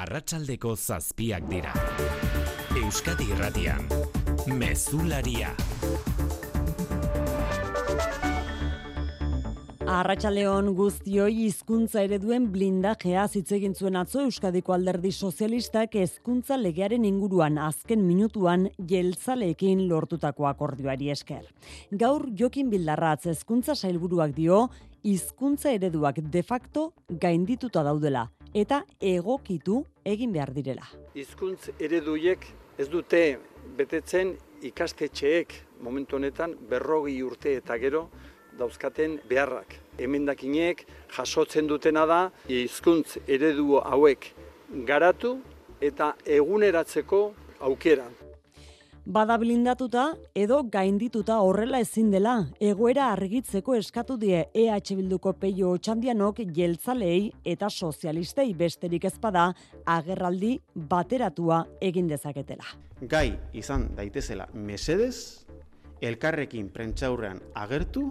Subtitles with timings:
[0.00, 1.74] arratsaldeko zazpiak dira.
[2.80, 3.84] Euskadi irratian,
[4.56, 5.50] mezularia.
[9.90, 17.58] Arratxaleon guztioi hizkuntza ereduen blindajea hitz egin zuen atzo Euskadiko Alderdi Sozialistak hezkuntza legearen inguruan
[17.58, 21.42] azken minutuan jeltzaleekin lortutako akordioari esker.
[21.90, 24.68] Gaur Jokin Bildarratz hezkuntza sailburuak dio
[25.02, 30.86] hizkuntza ereduak de facto gaindituta daudela eta egokitu egin behar direla.
[31.14, 32.46] Hizkuntz ereduiek
[32.78, 33.38] ez dute
[33.76, 34.34] betetzen
[34.66, 38.08] ikastetxeek momentu honetan berrogi urte eta gero
[38.58, 39.76] dauzkaten beharrak.
[39.98, 40.84] Hemendakinek
[41.16, 44.32] jasotzen dutena da hizkuntz eredu hauek
[44.86, 45.38] garatu
[45.80, 47.22] eta eguneratzeko
[47.60, 48.08] aukera.
[49.06, 56.42] Bada blindatuta edo gaindituta horrela ezin dela egoera argitzeko eskatu die EH Bilduko peio txandianok
[56.54, 59.46] jeltzalei eta sozialistei besterik ezpada
[59.86, 62.66] agerraldi bateratua egin dezaketela.
[63.00, 65.46] Gai izan daitezela mesedez,
[66.00, 68.10] elkarrekin prentxaurrean agertu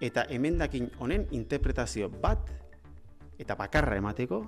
[0.00, 2.52] eta emendakin honen interpretazio bat
[3.38, 4.44] eta bakarra emateko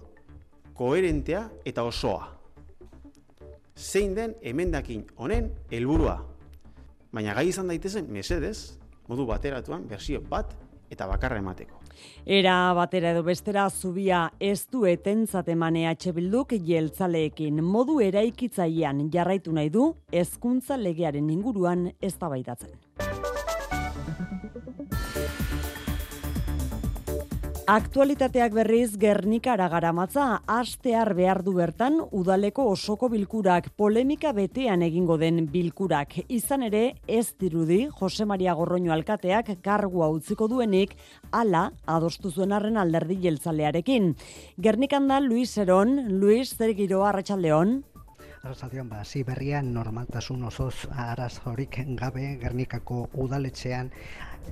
[0.75, 2.40] koherentea eta osoa.
[3.81, 6.19] Zein den emendakin honen helburua.
[7.13, 8.77] Baina gai izan daitezen mesedez,
[9.09, 10.53] modu bateratuan bersio bat
[10.91, 11.81] eta bakarra emateko.
[12.27, 19.71] Era batera edo bestera zubia ez du etentzat emane bilduk jeltzaleekin modu eraikitzailean jarraitu nahi
[19.71, 22.77] du hezkuntza legearen inguruan eztabaidatzen.
[27.71, 35.45] Aktualitateak berriz Gernikara garamatza astear behar du bertan udaleko osoko bilkurak polemika betean egingo den
[35.53, 36.17] bilkurak.
[36.27, 40.97] Izan ere ez dirudi Jose Maria Gorroño alkateak kargua utziko duenik
[41.31, 44.17] ala adostu zuen arren alderdi jeltzalearekin.
[44.59, 47.85] Gernikan da Luis Eron, Luis zer giro arratsaldeon.
[48.41, 53.91] Arrasaldeon ba, si berrian normaltasun osoz arazorik gabe Gernikako udaletxean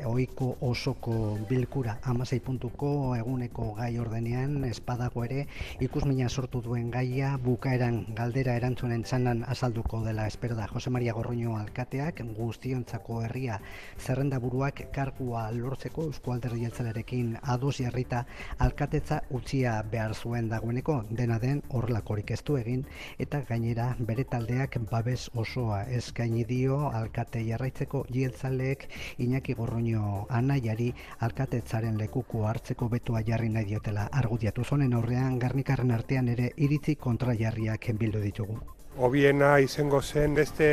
[0.06, 5.46] ohiko osoko bilkura amasei puntuko eguneko gai ordenean espadago ere
[5.86, 10.26] ikusmina sortu duen gaia bukaeran galdera erantzunen txanan azalduko dela.
[10.26, 13.58] Espero da Jose Maria Gorroño alkateak guztiontzako herria
[13.98, 18.24] zerrenda buruak kargua lortzeko Eusko Alderdi Jeltzalearekin ados jarrita
[18.58, 21.04] alkatetza utzia behar zuen dagoeneko.
[21.10, 22.84] Dena den horrelakorik ez egin
[23.18, 30.92] eta gainera bere taldeak babes osoa eskaini dio alkate jarraitzeko jeltzaleek Iñaki Gorroño Antonio Anaiari
[31.24, 37.88] alkatetzaren lekuko hartzeko betua jarri nahi diotela argudiatu zonen aurrean garnikarren artean ere iritzi kontrajarriak
[37.98, 38.58] bildu ditugu.
[38.98, 40.68] Obiena izango zen beste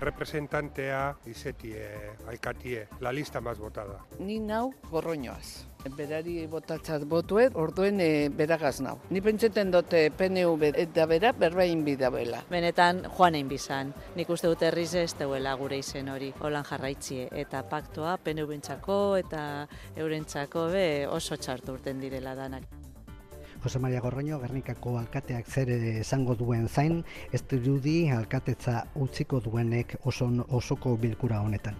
[0.00, 1.88] representantea izetie,
[2.28, 4.04] alkatie, la lista maz botada.
[4.18, 5.66] Ni nau gorroñoaz
[5.96, 8.96] berari botatzat botuet, orduen e, beragaz nau.
[9.10, 12.42] Ni pentseten dute PNV eta bera berbain bidabela.
[12.50, 13.92] Benetan joan egin bizan.
[14.16, 16.32] Nik uste dut herriz ez deuela gure izen hori.
[16.40, 18.58] Holan jarraitzie eta paktoa PNV
[19.18, 22.62] eta eurentzako be oso txartu urten direla danak.
[23.62, 30.30] Jose Maria Gorroño, Gernikako alkateak zer esango duen zain, ez dirudi alkatetza utziko duenek oso,
[30.48, 31.74] osoko bilkura honetan.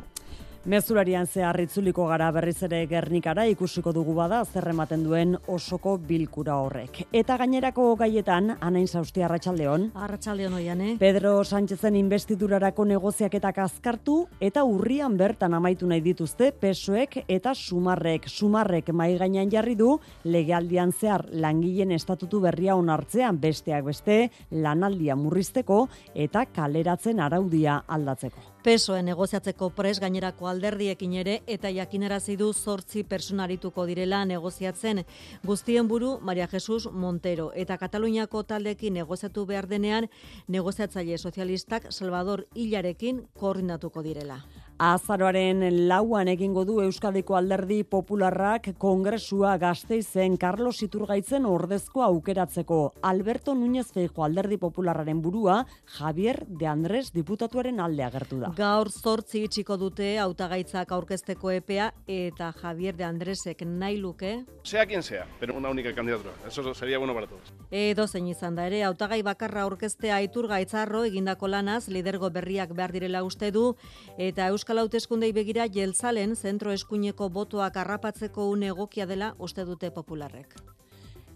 [0.67, 6.57] Mezularian zehar itzuliko gara berriz ere gernikara ikusiko dugu bada zer ematen duen osoko bilkura
[6.59, 7.05] horrek.
[7.15, 9.93] Eta gainerako gaietan, anain zaustia Arratxaldeon.
[9.95, 10.97] Arratxaldeon oian, eh?
[10.99, 18.29] Pedro Sánchezen investidurarako negoziaketak azkartu eta urrian bertan amaitu nahi dituzte pesoek eta sumarrek.
[18.29, 19.95] Sumarrek mai gainean jarri du
[20.25, 24.21] legealdian zehar langileen estatutu berria onartzean besteak beste
[24.51, 28.58] lanaldia murrizteko eta kaleratzen araudia aldatzeko.
[28.59, 35.05] Pesoen negoziatzeko pres gainerako alderdiekin ere eta jakinarazi du zortzi personarituko direla negoziatzen.
[35.47, 40.09] Guztien buru Maria Jesus Montero eta Kataluniako taldekin negoziatu behar denean
[40.49, 44.43] negoziatzaile sozialistak Salvador Ilarekin koordinatuko direla.
[44.79, 52.93] Azaroaren lauan egingo du Euskadiko alderdi popularrak kongresua gazteizen Carlos Iturgaitzen ordezko aukeratzeko.
[53.03, 55.65] Alberto Núñez Feijo alderdi popularraren burua
[55.97, 58.53] Javier de Andrés diputatuaren alde agertu da.
[58.55, 64.45] Gaur zortzi itxiko dute hautagaitzak aurkezteko epea eta Javier de Andresek nahi luke.
[64.63, 66.31] Sea quien sea, pero una única candidatura.
[66.47, 67.53] Eso sería bueno para todos.
[67.73, 73.25] Edo zein izan da ere, hautagai bakarra aurkeztea Iturgaitzarro egindako lanaz lidergo berriak behar direla
[73.25, 73.75] uste du
[74.19, 79.89] eta Euskal Euskal Hauteskundei begira jeltzalen zentro eskuineko botoak harrapatzeko une egokia dela uste dute
[79.99, 80.53] popularrek.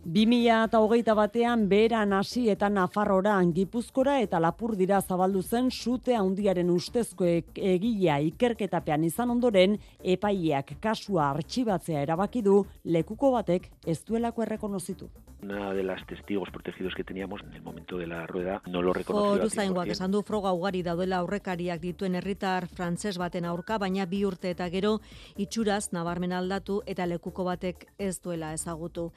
[0.04, 6.16] 2000 eta hogeita batean beran hasi eta Nafarrora Gipuzkora eta Lapur dira zabaldu zen sute
[6.18, 14.42] handiaren ustezko egilea ikerketapean izan ondoren epaileak kasua artxibatzea erabaki du lekuko batek ez duelako
[14.42, 15.08] errekonozitu.
[15.42, 18.92] Una de las testigos protegidos que teníamos en el momento de la rueda no lo
[18.92, 19.38] reconoció.
[19.38, 24.24] Foru zaingoak esan du froga ugari daudela aurrekariak dituen herritar frantses baten aurka, baina bi
[24.24, 25.00] urte eta gero
[25.36, 29.10] itxuraz nabarmen aldatu eta lekuko batek ez duela ezagutu.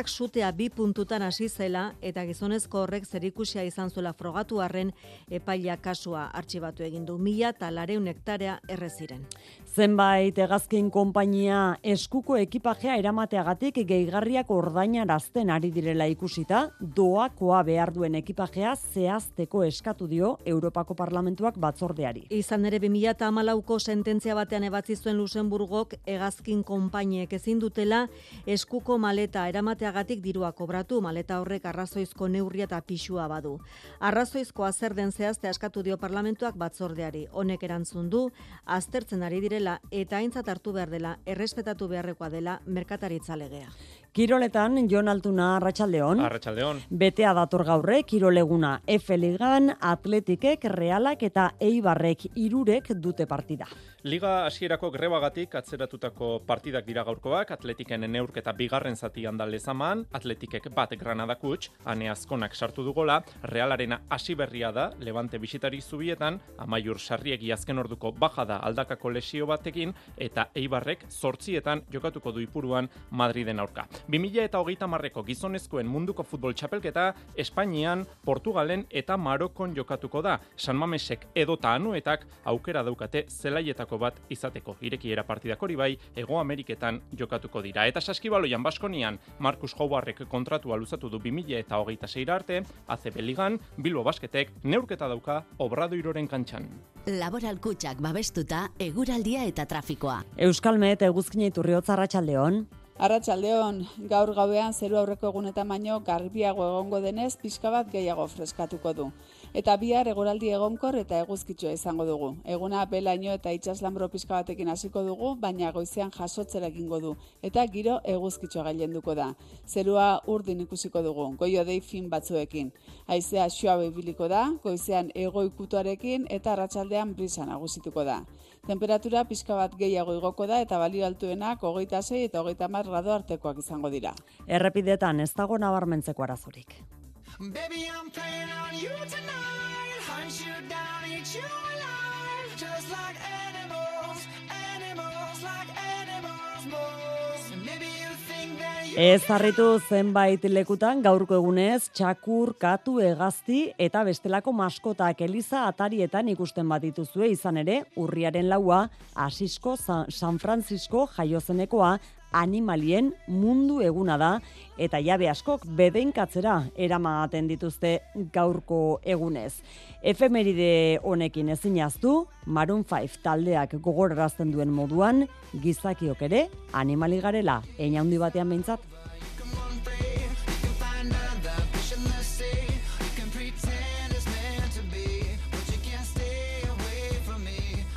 [0.00, 4.94] Ikerketak sutea bi puntutan hasi zela eta gizonezko horrek zerikusia izan zuela frogatu arren
[5.28, 7.18] epaila kasua artxibatu egin du.
[7.18, 9.26] Mila eta lareun hektarea erreziren.
[9.70, 16.64] Zenbait hegazkin konpainia eskuko ekipajea eramateagatik gehigarriak ordainarazten ari direla ikusita,
[16.96, 22.24] doakoa behar duen ekipajea zehazteko eskatu dio Europako Parlamentuak batzordeari.
[22.34, 28.08] Izan ere 2008ko sententzia batean ebatzi zuen Luxemburgok hegazkin konpainiek ezin dutela
[28.46, 33.60] eskuko maleta eramateagatik dirua kobratu maleta horrek arrazoizko neurria eta pixua badu.
[34.00, 37.28] Arrazoizkoa zer den zehazte askatu dio parlamentuak batzordeari.
[37.30, 38.26] Honek erantzun du,
[38.66, 39.59] aztertzen ari direla
[39.90, 43.68] eta aintzat hartu behar dela, errespetatu beharrekoa dela merkataritza legea.
[44.12, 46.20] Kiroletan, Jon Altuna, Arratxaldeon.
[46.26, 46.80] Arratxaldeon.
[46.90, 53.68] Betea dator gaurre, Kiroleguna F Ligan, Atletikek, Realak eta Eibarrek irurek dute partida.
[54.02, 60.94] Liga hasierako grebagatik atzeratutako partidak dira gaurkoak, Atletiken neurketa bigarren zati handal lezaman, Atletikek bat
[60.96, 67.52] Granadak utx, ane azkonak sartu dugola, Realarena hasi berria da, Levante bisitari zubietan, amaiur sarriegi
[67.52, 73.84] azken orduko bajada aldakako lesio batekin, eta Eibarrek zortzietan jokatuko du ipuruan Madriden aurka.
[74.08, 80.38] 2000 eta hogeita marreko gizonezkoen munduko futbol txapelketa, Espainian, Portugalen eta Marokon jokatuko da.
[80.56, 84.76] San Mamesek edota anuetak aukera daukate zelaietako bat izateko.
[84.80, 87.86] Irekiera partidak hori bai, Ego Ameriketan jokatuko dira.
[87.86, 93.58] Eta saskibaloian Baskonian, Markus Houarrek kontratua luzatu du 2000 eta hogeita zeira arte, ACB Ligan,
[93.76, 96.68] Bilbo Basketek neurketa dauka obradoiroren kantxan.
[97.06, 100.22] Laboral kutsak babestuta, eguraldia eta trafikoa.
[100.36, 102.66] Euskalmet eguzkine iturriotza Arratxaldeon.
[103.00, 103.78] Arratxaldeon,
[104.10, 109.06] gaur gauean zeru aurreko egunetan baino garbiago egongo denez pixka bat gehiago freskatuko du.
[109.50, 112.28] Eta bihar eguraldi egonkor eta eguzkitsua izango dugu.
[112.54, 117.16] Eguna belaino eta itxaslambro pixka batekin hasiko dugu, baina goizean jasotzera egingo du.
[117.42, 119.32] Eta giro eguzkitsua gailenduko da.
[119.66, 122.70] Zerua urdin ikusiko dugu, goio dei fin batzuekin.
[123.08, 128.20] Haizea xua biliko da, goizean ego ikutuarekin eta arratsaldean brisa nagusituko da.
[128.68, 133.12] Temperatura pixka bat gehiago igoko da eta balio altuenak hogeita sei eta hogeita mar grado
[133.12, 134.14] artekoak izango dira.
[134.46, 136.99] Errepidetan ez dago nabarmentzeko arazorik.
[137.40, 140.00] Baby, I'm playing on you tonight.
[140.04, 142.50] Hunt you down, eat you alive.
[142.54, 143.16] Just like
[143.48, 144.28] animals,
[144.76, 147.56] animals, like animals most.
[147.64, 154.04] Maybe you think that you Ez harritu zenbait lekutan gaurko egunez txakur, katu, egazti eta
[154.04, 161.96] bestelako maskotak Eliza atarietan ikusten bat dituzue izan ere urriaren laua Asisko San Francisco jaiozenekoa
[162.32, 164.30] animalien mundu eguna da
[164.78, 167.98] eta jabe askok bedenkatzera eramaten dituzte
[168.32, 169.60] gaurko egunez.
[170.02, 175.26] Efemeride honekin ezinaztu, Maroon 5 taldeak gogorarazten duen moduan,
[175.62, 178.99] gizakiok ere animali garela, eina handi batean behintzat.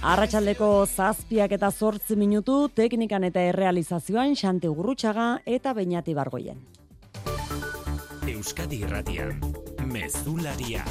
[0.03, 6.57] Arratxaldeko zazpiak eta zortzi minutu, teknikan eta errealizazioan Xante Gurrutxaga eta Beñati Bargoien.
[8.27, 9.39] Euskadi Irratian,
[9.87, 10.83] Mezularia.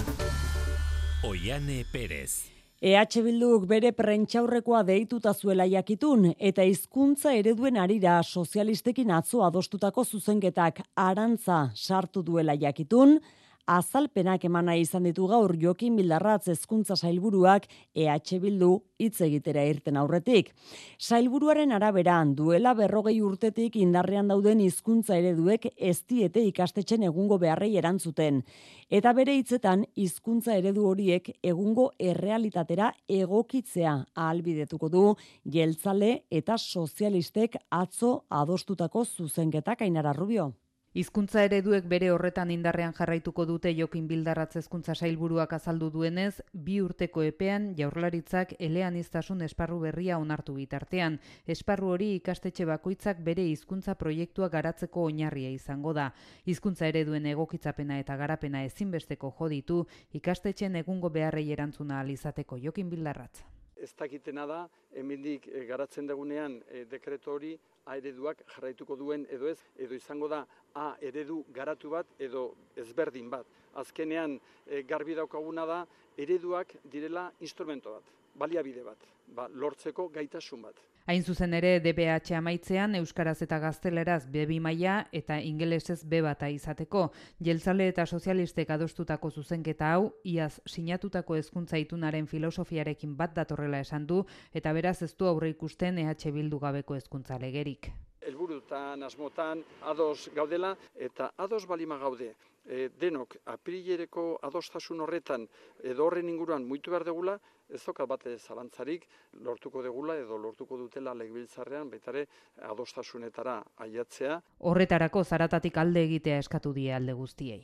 [1.29, 2.49] Oiane Perez.
[2.81, 10.81] EH Bilduk bere prentxaurrekoa deituta zuela jakitun eta hizkuntza ereduen arira sozialistekin atzo adostutako zuzenketak
[10.97, 13.19] arantza sartu duela jakitun,
[13.67, 20.53] azalpenak emana izan ditu gaur Jokin Bildarratz hezkuntza sailburuak EH Bildu hitz egitera irten aurretik.
[20.99, 28.43] Sailburuaren araberan duela berrogei urtetik indarrean dauden hizkuntza ereduek ez diete ikastetxen egungo beharrei erantzuten.
[28.91, 35.05] Eta bere hitzetan hizkuntza eredu horiek egungo errealitatera egokitzea ahalbidetuko du
[35.45, 40.53] jeltzale eta sozialistek atzo adostutako zuzenketak ainara rubio.
[40.93, 47.23] Hizkuntza ereduek bere horretan indarrean jarraituko dute Jokin Bildarratz hezkuntza sailburuak azaldu duenez, bi urteko
[47.25, 51.17] epean jaurlaritzak eleaniztasun esparru berria onartu bitartean.
[51.55, 56.11] Esparru hori ikastetxe bakoitzak bere hizkuntza proiektua garatzeko oinarria izango da.
[56.45, 59.87] Hizkuntza ereduen egokitzapena eta garapena ezinbesteko joditu
[60.21, 63.62] ikastetxen egungo beharrei erantzuna alizateko Jokin Bildarratz.
[63.83, 64.61] Ez dakitena da,
[64.95, 67.57] hemendik eh, garatzen dagunean eh, dekreto hori
[67.91, 70.45] A ereduak jarraituko duen edo ez, edo izango da
[70.79, 72.45] A eredu garatu bat edo
[72.79, 73.49] ezberdin bat.
[73.83, 75.81] Azkenean eh, garbi daukaguna da,
[76.17, 79.03] ereduak direla instrumento bat, baliabide bat,
[79.35, 80.79] ba, lortzeko gaitasun bat.
[81.05, 87.09] Hain zuzen ere DBH amaitzean euskaraz eta gazteleraz B2 maila eta ingelesez B bata izateko.
[87.43, 94.23] Jeltzale eta sozialistek adostutako zuzenketa hau iaz sinatutako hezkuntza itunaren filosofiarekin bat datorrela esan du
[94.55, 97.91] eta beraz ez du aurre ikusten EH Bildu gabeko hezkuntza legerik.
[98.23, 105.47] helburutan, asmotan, ados gaudela, eta ados balima gaude, e, denok aprilereko adostasun horretan
[105.83, 107.39] edo horren inguruan muitu behar degula,
[107.69, 109.07] ez dokat bate zalantzarik
[109.45, 112.27] lortuko degula edo lortuko dutela legebiltzarrean baitare
[112.71, 114.41] adostasunetara aiatzea.
[114.71, 117.63] Horretarako zaratatik alde egitea eskatu die alde guztiei.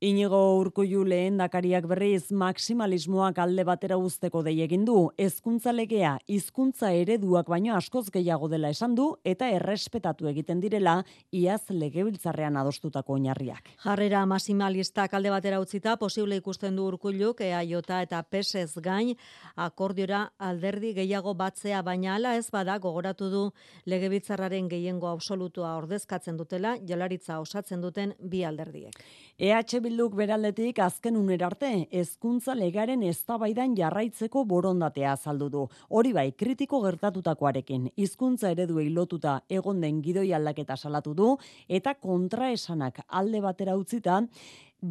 [0.00, 4.94] Inigo Urkullu lehendakariak berriz maximalismoak alde batera uzteko dei egin du.
[5.20, 10.94] Hezkuntza legea hizkuntza ereduak baino askoz gehiago dela esan du eta errespetatu egiten direla
[11.36, 13.68] iaz legebiltzarrean adostutako oinarriak.
[13.84, 19.12] Jarrera maximalistak alde batera utzita posible ikusten du Urkulluk EAJ eta PSez gain
[19.54, 23.44] akordiora alderdi gehiago batzea baina hala ez bada gogoratu du
[23.84, 28.96] legebiltzarraren gehiengo absolutua ordezkatzen dutela jalaritza osatzen duten bi alderdiek.
[29.36, 31.68] EH Bilduk beraldetik azken unera arte
[31.98, 35.62] hezkuntza legaren eztabaidan jarraitzeko borondatea azaldu du.
[35.98, 41.32] Hori bai, kritiko gertatutakoarekin hizkuntza ereduei lotuta egon den gidoi aldaketa salatu du
[41.80, 44.20] eta kontraesanak alde batera utzita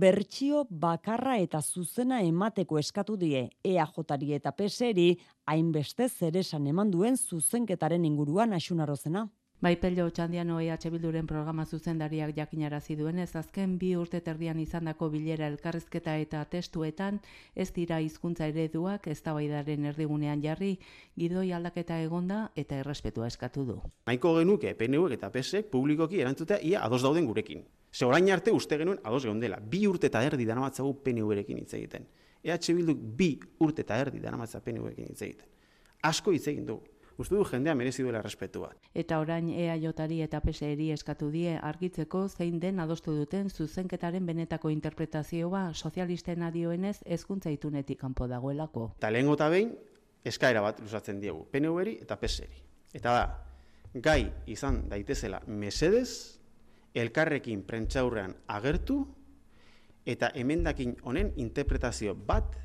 [0.03, 5.13] bertsio bakarra eta zuzena emateko eskatu die EAJari eta PSeri
[5.47, 9.29] hainbeste zeresan eman duen zuzenketaren inguruan asunarozena.
[9.59, 15.49] Bai Pello Txandiano EH Bilduren programa zuzendariak jakinarazi duenez azken bi urte terdian izandako bilera
[15.51, 17.17] elkarrizketa eta testuetan
[17.59, 20.77] ez dira hizkuntza ereduak eztabaidaren erdigunean jarri
[21.19, 23.75] gidoi aldaketa egonda eta errespetua eskatu du.
[24.07, 27.65] Nahiko genuke PNUek eta PSek publikoki erantzutea ia ados dauden gurekin.
[27.91, 29.59] Ze orain arte uste genuen ados geundela.
[29.59, 32.07] Bi urte eta erdi daramatzagu PNUerekin hitz egiten.
[32.43, 35.51] EH Bilduk bi urte eta erdi daramatza PNUekin hitz egiten.
[36.01, 36.87] Asko hitz egin dugu.
[37.19, 38.69] Uste du jendea merezi duela respetua.
[38.95, 45.73] Eta orain EAJari eta PSeri eskatu die argitzeko zein den adostu duten zuzenketaren benetako interpretazioa
[45.73, 48.93] sozialisten adioenez hezkuntza itunetik kanpo dagoelako.
[49.01, 49.75] Eta lehengo eta behin,
[50.23, 52.63] eskaera bat luzatzen diegu, PNUeri eta PSeri.
[52.95, 53.27] Eta da,
[53.93, 56.39] gai izan daitezela mesedez,
[56.95, 59.01] elkarrekin prentxaurrean agertu,
[60.05, 62.55] eta emendakin honen interpretazio bat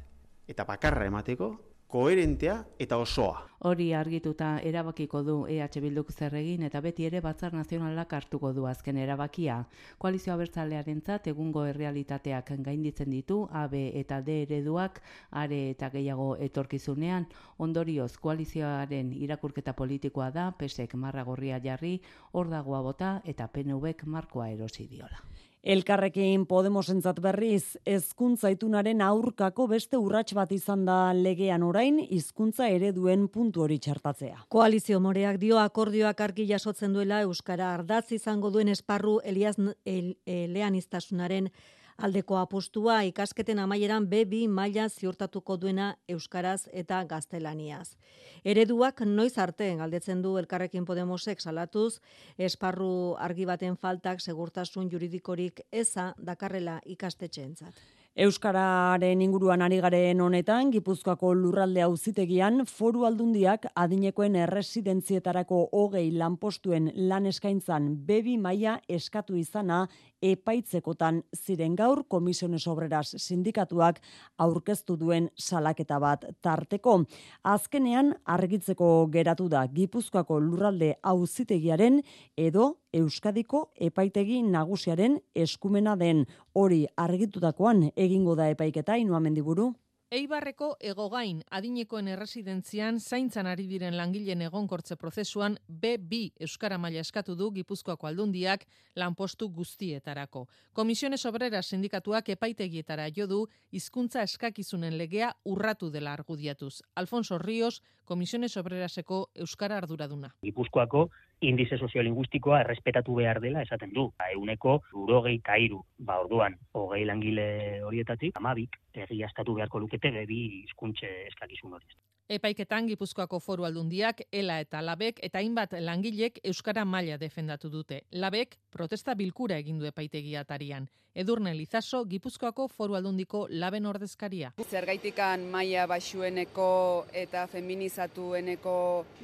[0.46, 1.56] eta bakarra emateko,
[1.94, 3.44] koherentea eta osoa.
[3.70, 8.64] Hori argituta erabakiko du EH Bilduk zer egin eta beti ere Batzar Nazionalak hartuko du
[8.66, 9.60] azken erabakia.
[10.02, 14.98] Koalizio abertzalearentzat egungo errealitateak gainditzen ditu AB eta D ereduak
[15.30, 17.28] are eta gehiago etorkizunean.
[17.58, 22.00] Ondorioz koalizioaren irakurketa politikoa da PSek marra gorria jarri,
[22.32, 25.22] hor dagoa bota eta PNVek markoa erosi diola.
[25.64, 33.30] Elkarrekin Podemosentzat berriz, hezkuntza itunaren aurkako beste urrats bat izan da legean orain hizkuntza ereduen
[33.32, 34.42] puntu hori txertatzea.
[34.52, 39.56] Koalizio moreak dio akordioak argi jasotzen duela Euskara ardatz izango duen esparru Elias
[39.86, 41.48] el, eleaniztasunaren
[41.98, 47.96] aldeko apostua ikasketen amaieran B2 maila ziurtatuko duena euskaraz eta gaztelaniaz.
[48.44, 52.00] Ereduak noiz arte galdetzen du elkarrekin Podemosek salatuz,
[52.38, 57.74] esparru argi baten faltak segurtasun juridikorik eza dakarrela ikastetxeentzat.
[58.14, 67.26] Euskararen inguruan ari garen honetan, Gipuzkoako lurralde auzitegian foru aldundiak adinekoen erresidentzietarako hogei lanpostuen lan
[67.26, 69.80] eskaintzan bebi maila eskatu izana
[70.22, 73.98] epaitzekotan ziren gaur komisiones obreras sindikatuak
[74.38, 77.00] aurkeztu duen salaketa bat tarteko.
[77.42, 81.98] Azkenean argitzeko geratu da Gipuzkoako lurralde auzitegiaren
[82.38, 86.20] edo Euskadiko epaitegi nagusiaren eskumena den
[86.54, 89.72] hori argitutakoan egingo da epaiketa inua mendiburu.
[90.14, 97.48] Eibarreko egogain adinekoen erresidentzian zaintzan ari diren langileen egonkortze prozesuan B2 Euskara maila eskatu du
[97.56, 100.44] Gipuzkoako aldundiak lanpostu guztietarako.
[100.72, 103.40] Komisiones Obreras sindikatuak epaitegietara jo du
[103.72, 106.82] hizkuntza eskakizunen legea urratu dela argudiatuz.
[106.94, 110.30] Alfonso Ríos, Komisiones Obreraseko Euskara arduraduna.
[110.44, 111.08] Gipuzkoako
[111.40, 114.08] indize soziolinguistikoa errespetatu behar dela esaten du.
[114.18, 117.46] Ba, euneko urogei tairu, ba orduan, hogei langile
[117.84, 121.86] horietatik, amabik, egiaztatu beharko lukete bebi hizkuntze eskakizun hori.
[122.24, 127.98] Epaiketan Gipuzkoako Foru Aldundiak, ELA eta Labek eta hainbat langilek euskara maila defendatu dute.
[128.12, 130.88] Labek protesta bilkura egin du epaitegia atarian.
[131.14, 134.54] Edurne Lizaso Gipuzkoako Foru Aldundiko Laben ordezkaria.
[134.64, 138.76] Zergaitikan maila baxueneko eta feminizatueneko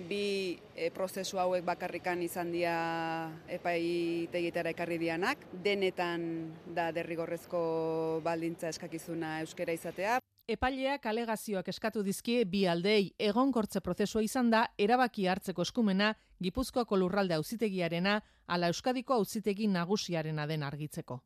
[0.06, 2.76] bi e, prozesu hauek bakarrikan izan dira
[3.48, 5.48] epaitegietara ekarri dianak.
[5.64, 6.28] Denetan
[6.68, 10.20] da derrigorrezko baldintza eskakizuna euskera izatea.
[10.48, 17.34] Epaileak alegazioak eskatu dizkie bi aldei egonkortze prozesua izan da erabaki hartzeko eskumena Gipuzkoako lurralde
[17.34, 21.20] auzitegiarena ala Euskadiko auzitegi nagusiarena den argitzeko.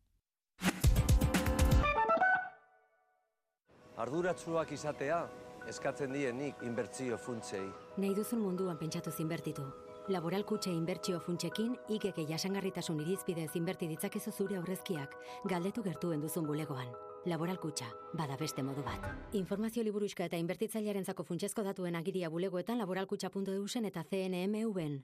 [3.97, 5.23] Arduratsuak izatea
[5.69, 7.65] eskatzen dienik inbertsio funtsei.
[7.97, 9.65] Nahi duzun munduan pentsatuz inbertitu.
[10.13, 15.17] Laboral kutxe inbertsio funtsekin, ikeke jasangarritasun irizpidez inberti ditzakezu zure aurrezkiak,
[15.49, 16.93] galdetu gertuen duzun bulegoan.
[17.27, 19.05] Laboral kutxa, bada beste modu bat.
[19.33, 24.99] Informazio liburuxka eta inbertitzailearen zako funtsezko datuen agiria bulegoetan laboralkutxa.eusen eta CNMV-en.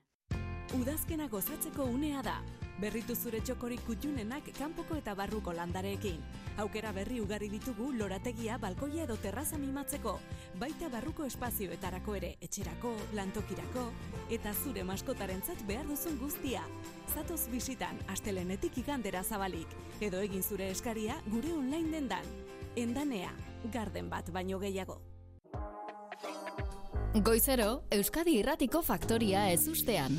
[0.77, 2.37] Udazkena gozatzeko unea da.
[2.80, 6.16] Berritu zure txokorik kutxunenak kanpoko eta barruko landareekin.
[6.62, 10.14] Aukera berri ugari ditugu lorategia, balkoia edo terraza mimatzeko.
[10.60, 13.84] Baita barruko espazioetarako ere, etxerako, lantokirako,
[14.32, 16.64] eta zure maskotarentzat behar duzun guztia.
[17.12, 19.68] Zatoz bisitan, astelenetik igandera zabalik.
[20.00, 22.37] Edo egin zure eskaria gure online dendan.
[22.80, 23.34] Endanea,
[23.75, 25.02] garden bat baino gehiago.
[27.12, 30.16] Goizero, Euskadi Irratiko Faktoria ez ustean.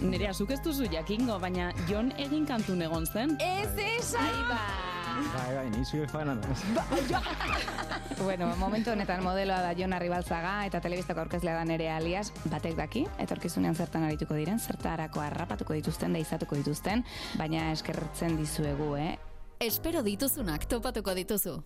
[0.00, 3.36] Nerea, zuk ez duzu jakingo, baina Jon egin kantun egon zen.
[3.40, 4.48] Ez esan!
[5.12, 6.62] Bai, bai, ni zure fana naz.
[8.22, 13.04] Bueno, momentu honetan modeloa da Jon Arribalzaga eta telebistako aurkezlea da Nerea alias, batek daki,
[13.22, 17.04] etorkizunean zertan arituko diren, zertarako harrapatuko dituzten da izatuko dituzten,
[17.38, 19.12] baina eskertzen dizuegu, eh?
[19.60, 21.58] Espero dituzunak topatuko dituzu.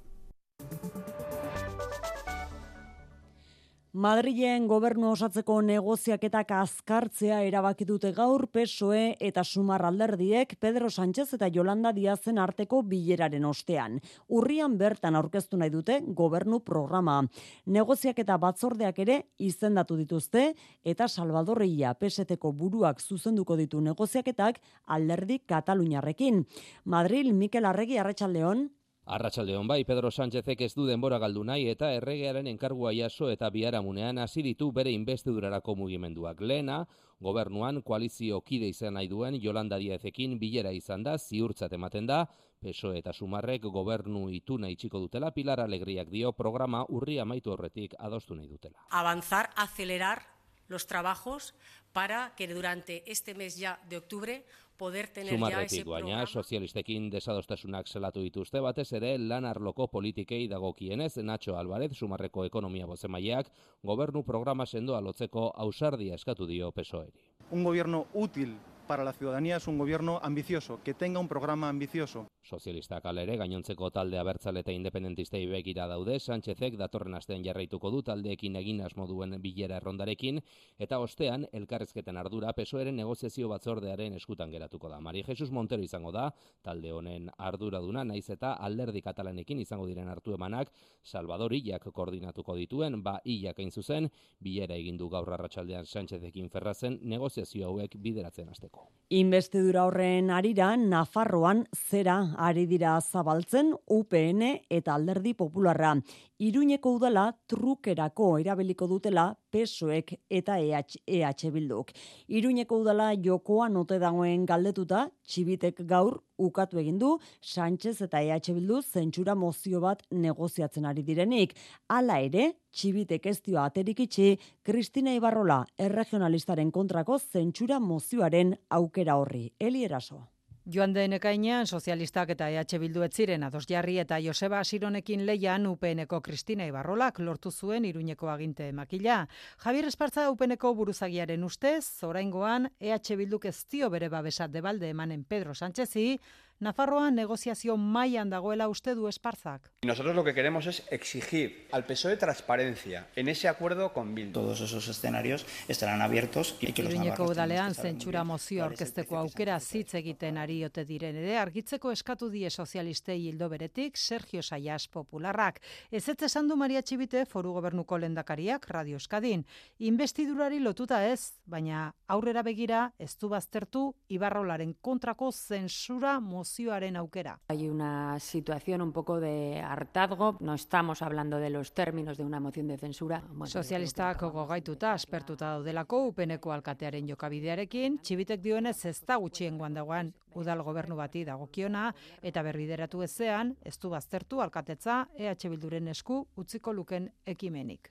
[3.96, 11.48] Madrilen gobernu osatzeko negoziaketak azkartzea erabaki dute gaur PSOE eta Sumar alderdiek Pedro Sánchez eta
[11.48, 13.96] Yolanda Diazen arteko bileraren ostean.
[14.28, 17.22] Urrian bertan aurkeztu nahi dute gobernu programa.
[17.64, 20.50] Negoziaketa batzordeak ere izendatu dituzte
[20.84, 26.44] eta Salvador Illa PSTko buruak zuzenduko ditu negoziaketak alderdi Kataluniarrekin.
[26.84, 28.68] Madril Mikel Arregi Arratsaldeon
[29.06, 34.18] Arratsaldeon bai, Pedro Sánchezek ez du denbora galdu nahi eta erregearen enkargua jaso eta biharamunean
[34.18, 36.40] hasi ditu bere investidurarako mugimenduak.
[36.40, 36.80] Lehena,
[37.22, 42.24] gobernuan koalizio kide izan nahi duen Yolanda Diazekin bilera izan da, ziurtzat ematen da,
[42.58, 48.34] PSOE eta Sumarrek gobernu ituna itxiko dutela, Pilar Alegriak dio programa urria amaitu horretik adostu
[48.34, 48.88] nahi dutela.
[48.90, 50.22] avanzar, acelerar
[50.66, 51.54] los trabajos
[51.92, 54.44] para que durante este mes ya de octubre
[54.76, 60.48] poder tener ya ese Sumarretik baina, sozialistekin desadostasunak zelatu dituzte batez ere lan arloko politikei
[60.48, 63.50] dagokienez Nacho Alvarez Sumarreko ekonomia bozemaileak
[63.82, 67.12] gobernu programa sendoa lotzeko ausardia eskatu dio PSOEri.
[67.50, 72.26] Un gobierno útil para la ciudadanía es un gobierno ambicioso, que tenga un programa ambicioso.
[72.46, 78.54] Sozialistak alere gainontzeko talde abertzale eta independentistei begira daude, Sánchezek datorren astean jarraituko du taldeekin
[78.60, 80.38] egin asmo duen bilera errondarekin,
[80.78, 85.00] eta ostean elkarrezketen ardura pesoeren negoziazio batzordearen eskutan geratuko da.
[85.00, 86.28] Mari Jesus Montero izango da,
[86.62, 90.70] talde honen arduraduna, naiz eta alderdi katalanekin izango diren hartu emanak,
[91.02, 94.06] Salvador Illak koordinatuko dituen, ba Illak hain zuzen,
[94.38, 98.75] bilera egin du gaur arratsaldean Sánchezekin ferrazen negoziazio hauek bideratzen hasteko.
[99.08, 105.92] Investidura horren arira, Nafarroan zera ari dira zabaltzen UPN eta alderdi popularra.
[106.36, 111.94] Iruñeko udala trukerako erabiliko dutela PSOek eta EH, EH Bilduk.
[112.28, 118.82] Iruñeko udala jokoan ote dagoen galdetuta, txibitek gaur ukatu egin du Sánchez eta EH Bildu
[118.82, 121.56] zentsura mozio bat negoziatzen ari direnik.
[121.88, 129.54] Hala ere, txibitek ez dio aterik itxi Kristina Ibarrola erregionalistaren kontrako zentsura mozioaren aukera horri.
[129.58, 130.35] Eli eraso.
[130.66, 135.68] Joan den ekainean, sozialistak eta EH Bildu ez ziren ados jarri eta Joseba Asironekin leian
[135.70, 139.28] UPNeko Kristina Ibarrolak lortu zuen iruñeko aginte makila.
[139.62, 145.54] Javier Espartza UPNeko buruzagiaren ustez, oraingoan EH Bilduk ez dio bere babesat debalde emanen Pedro
[145.54, 146.18] Sánchezi,
[146.58, 149.70] Nafarroan negoziazio mailan dagoela uste du Esparzak.
[149.84, 154.32] Nosotros lo que queremos es exigir al PSOE transparencia en ese acuerdo con Bildu.
[154.32, 159.94] Todos esos escenarios estarán abiertos y que los Iruñeko udalean zentsura mozio aurkezteko aukera zitz
[160.00, 165.60] egiten ari ote diren ere argitzeko eskatu die sozialistei hildo beretik Sergio Saias popularrak.
[165.90, 169.44] Ez ez esan du Maria Txibite foru gobernuko lendakariak Radio Euskadin.
[169.78, 177.40] Investidurari lotuta ez, baina aurrera begira ez du baztertu Ibarrolaren kontrako zensura mozioaren aukera.
[177.48, 182.38] Hay una situación un poco de hartazgo, no estamos hablando de los términos de una
[182.38, 183.20] moción de censura.
[183.26, 190.62] Bueno, Sozialistak gogaituta aspertuta daudelako upeneko alkatearen jokabidearekin, txibitek dioenez ez da gutxiengoan dagoen udal
[190.62, 191.88] gobernu bati dagokiona
[192.22, 197.90] eta berbideratu ezean ez du baztertu alkatetza EH Bilduren esku utziko luken ekimenik.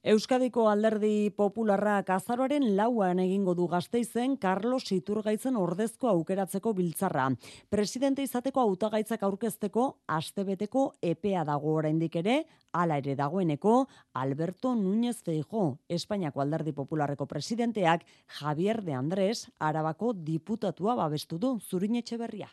[0.00, 7.26] Euskadiko alderdi popularrak azaroaren lauan egingo du gazteizen Carlos Iturgaitzen ordezko aukeratzeko biltzarra.
[7.68, 12.38] Presidente izateko hautagaitzak aurkezteko astebeteko epea dago oraindik ere,
[12.72, 13.74] hala ere dagoeneko
[14.14, 18.08] Alberto Núñez Feijo, Espainiako alderdi popularreko presidenteak
[18.40, 22.48] Javier de Andrés, Arabako diputatua babestu du, zurin etxe berria.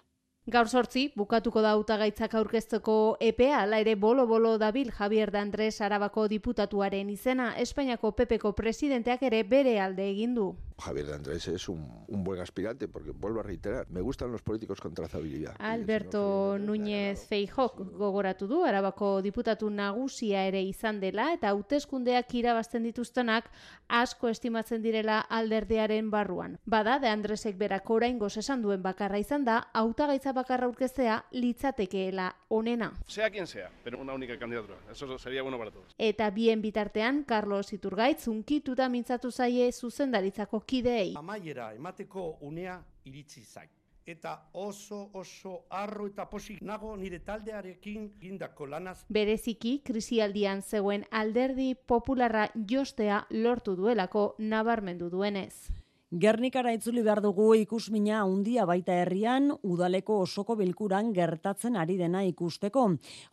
[0.48, 6.30] Gaur sortzi, bukatuko da hautagaitzak aurkezteko EPA, ala ere bolo-bolo dabil Javier de Andrés Arabako
[6.32, 10.54] diputatuaren izena, Espainiako PPko presidenteak ere bere alde egin du.
[10.80, 14.42] Javier de Andrés es un, un, buen aspirante, porque vuelvo a reiterar, me gustan los
[14.42, 15.56] políticos con trazabilidad.
[15.60, 23.50] Alberto Núñez Feijok gogoratu du, arabako diputatu nagusia ere izan dela, eta hauteskundeak irabazten dituztenak
[23.90, 26.60] asko estimatzen direla alderdearen barruan.
[26.66, 32.91] Bada, de Andresek berak orain esan duen bakarra izan da, hautagaitza bakarra urkeztea litzatekeela onena.
[33.08, 34.78] Sea quien sea, pero una única candidatura.
[34.91, 35.95] Eso sería bueno para todos.
[35.97, 41.15] Eta bien bitartean, Carlos Iturgaitz unkituta mintzatu zaie zuzendaritzako kideei.
[41.17, 43.69] Amaiera emateko unea iritsi zain.
[44.08, 49.02] Eta oso oso arro eta posik nago nire taldearekin gindako lanaz.
[49.12, 55.73] Bereziki, krisialdian zegoen alderdi popularra jostea lortu duelako nabarmendu duenez.
[56.08, 62.86] Gernikara itzuli behar dugu ikusmina handia baita herrian udaleko osoko bilkuran gertatzen ari dena ikusteko.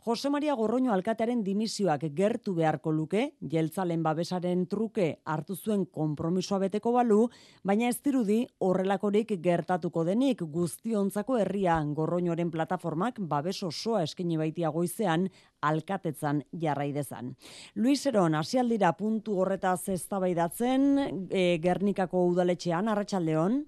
[0.03, 6.91] Jose Maria Gorroño alkatearen dimisioak gertu beharko luke, jeltzalen babesaren truke hartu zuen konpromisoa beteko
[6.97, 7.29] balu,
[7.63, 15.29] baina ez dirudi horrelakorik gertatuko denik guztiontzako herrian Gorroñoren plataformak babes osoa eskeni baitia goizean
[15.69, 17.35] alkatetzan jarrai dezan.
[17.75, 23.63] Luis Eron, asialdira puntu horretaz eztabaidatzen e, Gernikako udaletxean, Arratxaldeon.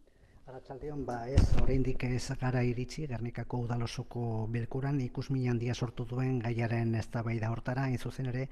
[0.47, 4.21] Arratxaldeon, ba ez, oraindik ez gara iritsi, Gernikako udalosoko
[4.55, 8.45] bilkuran ikusmin handia sortu duen gaiaren eztabaida hortara, in zuzen ere,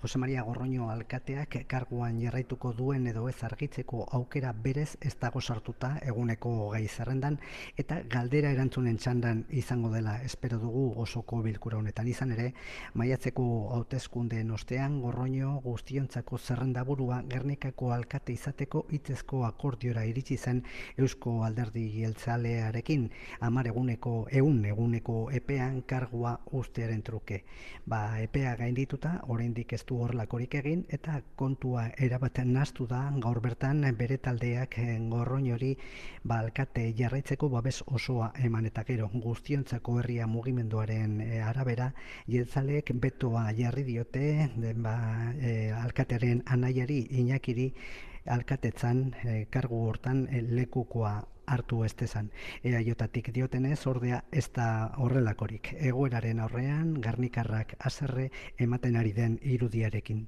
[0.00, 5.90] Jose Maria Gorroño alkateak karguan jarraituko duen edo ez argitzeko aukera berez ez dago sartuta
[6.12, 7.36] eguneko gai zerrendan,
[7.76, 12.08] eta galdera erantzunen txandan izango dela espero dugu osoko bilkura honetan.
[12.08, 12.54] Izan ere,
[12.94, 20.64] maiatzeko hauteskundeen ostean Gorroño guztiontzako zerrenda burua Gernikako alkate izateko hitzezko akordiora iritsi zen
[20.96, 23.08] Eusko alderdi jeltzalearekin
[23.40, 27.42] amar eguneko, egun eguneko epean kargua ustearen truke.
[27.86, 33.84] Ba, epea gaindituta, oraindik ez du horrelakorik egin, eta kontua erabaten naztu da, gaur bertan
[33.98, 34.78] bere taldeak
[35.10, 35.72] gorroin hori
[36.24, 41.92] ba, alkate jarraitzeko babes osoa eman eta gero guztiontzako herria mugimenduaren e, arabera,
[42.28, 44.48] jeltzaleek betoa jarri diote,
[44.86, 44.96] ba,
[45.40, 47.72] e, alkatearen anaiari, inakiri,
[48.36, 51.14] alkatetzan e, kargu hortan e, lekukoa
[51.46, 52.30] hartu ez dezan.
[52.62, 55.74] Eaiotatik diotenez, ordea ez da horrelakorik.
[55.78, 60.26] Egoeraren aurrean, garnikarrak azerre ematen ari den irudiarekin.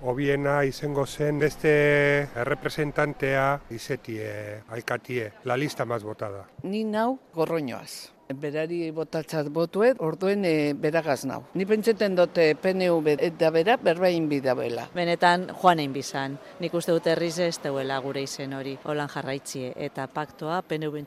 [0.00, 6.44] Obiena izango zen beste representantea izetie, alkatie, la lista maz botada.
[6.64, 11.42] Ni nau gorroñoaz berari botatzat botuet, orduen e, beragaz nau.
[11.54, 14.88] Ni pentseten dute PNV eta bera berbain bidabela.
[14.94, 16.38] Benetan joan egin bizan.
[16.60, 18.76] Nik uste dut herriz ez deuela gure izen hori.
[18.84, 21.04] Holan jarraitzie eta paktoa PNV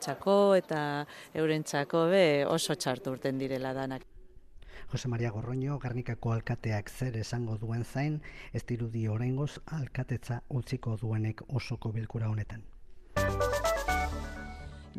[0.56, 4.09] eta eurentzako be oso txartu urten direla danak.
[4.90, 8.20] Jose Maria Gorroño, Garnikako alkateak zer esango duen zain,
[8.52, 12.66] ez dirudi oraingoz alkatetza utziko duenek osoko bilkura honetan.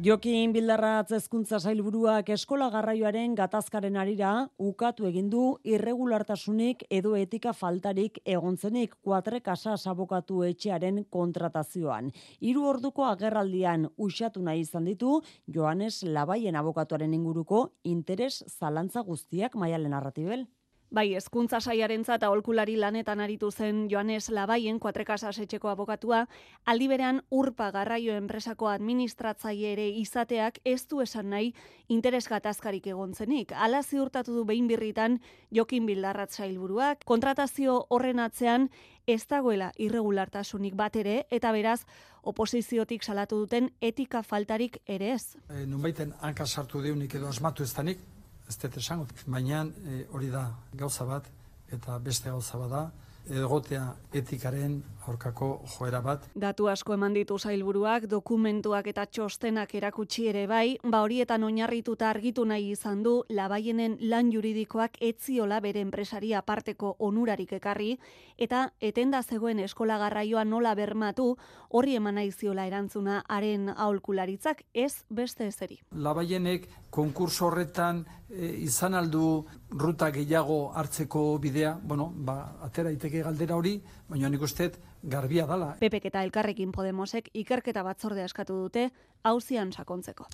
[0.01, 4.29] Jokin bildarratz ezkuntza sailburuak eskola garraioaren gatazkaren arira
[4.67, 5.41] ukatu egin du
[5.73, 12.09] irregulartasunik edo etika faltarik egontzenik kuatre kasa abokatu etxearen kontratazioan.
[12.41, 19.93] Hiru orduko agerraldian usatu nahi izan ditu Joanes Labaien abokatuaren inguruko interes zalantza guztiak maialen
[19.93, 20.47] narratibel.
[20.91, 26.25] Bai, ezkuntza saiarentzat eta olkulari lanetan aritu zen Joanes Labaien kuatrekasas etxeko abokatua,
[26.67, 31.53] aldi berean urpa garraio enpresako administratzaile ere izateak ez du esan nahi
[31.87, 33.55] interes gatazkarik egontzenik.
[33.55, 35.21] Ala ziurtatu du behin birritan
[35.55, 38.67] Jokin Bildarrat sailburuak, kontratazio horren atzean
[39.07, 41.85] ez dagoela irregulartasunik bat ere, eta beraz,
[42.21, 45.37] oposiziotik salatu duten etika faltarik ere ez.
[45.47, 48.03] E, Nunbaiten hanka sartu deunik edo asmatu ez danik,
[48.51, 50.43] ez dut esango, baina e, hori da
[50.83, 51.29] gauza bat
[51.71, 52.83] eta beste gauza bat da,
[53.29, 53.83] egotea
[54.17, 56.25] etikaren aurkako joera bat.
[56.35, 62.45] Datu asko eman ditu zailburuak, dokumentuak eta txostenak erakutsi ere bai, ba horietan oinarrituta argitu
[62.45, 67.95] nahi izan du, labaienen lan juridikoak etziola bere enpresaria aparteko onurarik ekarri,
[68.37, 71.35] eta etenda zegoen eskola garraioa nola bermatu,
[71.69, 75.79] horri eman nahi ziola erantzuna haren aholkularitzak ez beste ezeri.
[75.91, 83.75] Labaienek konkurso horretan izan aldu ruta gehiago hartzeko bidea, bueno, ba, atera iteke galdera hori,
[84.07, 84.71] baina nik uste
[85.03, 85.75] garbia dala.
[85.79, 88.89] Pepek eta Elkarrekin Podemosek ikerketa batzordea eskatu dute
[89.23, 90.25] hauzian sakontzeko.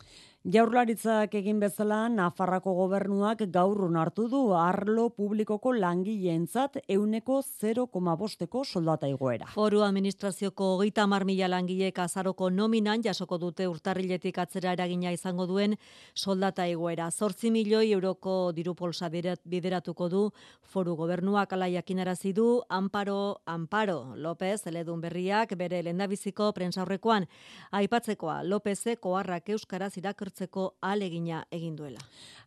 [0.47, 9.47] Jaurlaritzak egin bezala Nafarrako gobernuak gaur hartu du arlo publikoko langileentzat euneko 0,5eko soldata igoera.
[9.53, 15.75] Foru administrazioko hogeita mar mila langileek azaroko nominan jasoko dute urtarriletik atzera eragina izango duen
[16.15, 17.09] soldata igoera.
[17.11, 25.01] Zortzi milioi euroko dirupolsa bideratuko du foru gobernuak ala jakinarazi du Amparo Amparo López eledun
[25.01, 27.27] berriak bere lendabiziko prensaurrekoan
[27.71, 28.43] aipatzekoa
[28.77, 31.99] Lópezek oharrak euskaraz irakurtzen lortzeko alegina egin duela.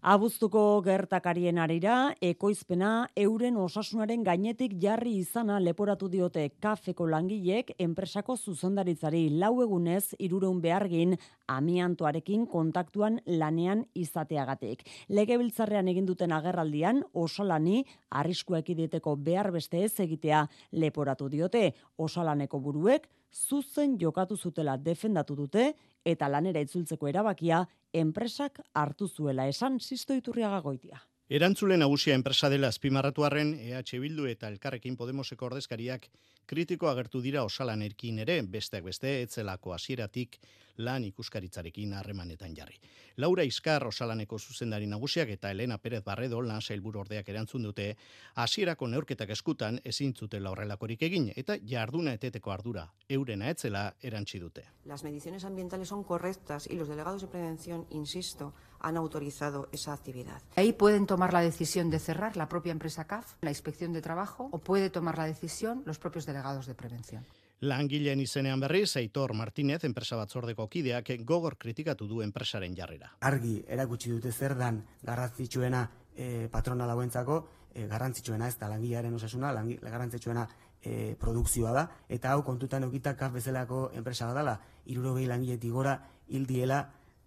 [0.03, 9.29] Abuztuko gertakarien arira, ekoizpena euren osasunaren gainetik jarri izana leporatu diote kafeko langilek enpresako zuzendaritzari
[9.31, 11.17] lau egunez irureun behargin
[11.49, 14.85] amiantoarekin kontaktuan lanean izateagatik.
[15.09, 23.09] Legebiltzarrean egin duten agerraldian osalani arriskuak ideteko behar beste ez egitea leporatu diote osalaneko buruek
[23.33, 25.73] zuzen jokatu zutela defendatu dute
[26.05, 31.01] eta lanera itzultzeko erabakia enpresak hartu zuela esan sisto iturriaga goitia.
[31.31, 36.09] Erantzule nagusia enpresa dela azpimarratuarren EH Bildu eta Elkarrekin Podemoseko ordezkariak
[36.51, 40.41] kritiko agertu dira osalan erkin ere, besteak beste, etzelako hasieratik
[40.83, 42.81] lan ikuskaritzarekin harremanetan jarri.
[43.23, 47.93] Laura Iskar osalaneko zuzendari nagusiak eta Elena Pérez Barredo lan sailburu ordeak erantzun dute
[48.35, 54.67] hasierako neurketak eskutan ezin zutela horrelakorik egin eta jarduna eteteko ardura eurena etzela erantsi dute.
[54.85, 60.43] Las mediciones ambientales son correctas y los delegados de prevención, insisto, han autorizado esa actividad.
[60.57, 64.49] Ahí pueden tomar la decisión de cerrar la propia empresa CAF, la inspección de trabajo,
[64.51, 67.25] o puede tomar la decisión los propios delegados de prevención.
[67.61, 73.13] Langileen izenean berri, Aitor Martinez, enpresa batzordeko kideak, gogor kritikatu du enpresaren jarrera.
[73.21, 75.83] Argi, erakutsi dute zer dan garrantzitsuena
[76.17, 77.37] e, patrona lauentzako,
[77.75, 80.47] e, garrantzitsuena ez da langilearen osasuna, langi, garrantzitsuena
[80.81, 86.81] e, produkzioa da, eta hau kontutan eukita kaf bezalako enpresa badala, irurogei langiletik gora hildiela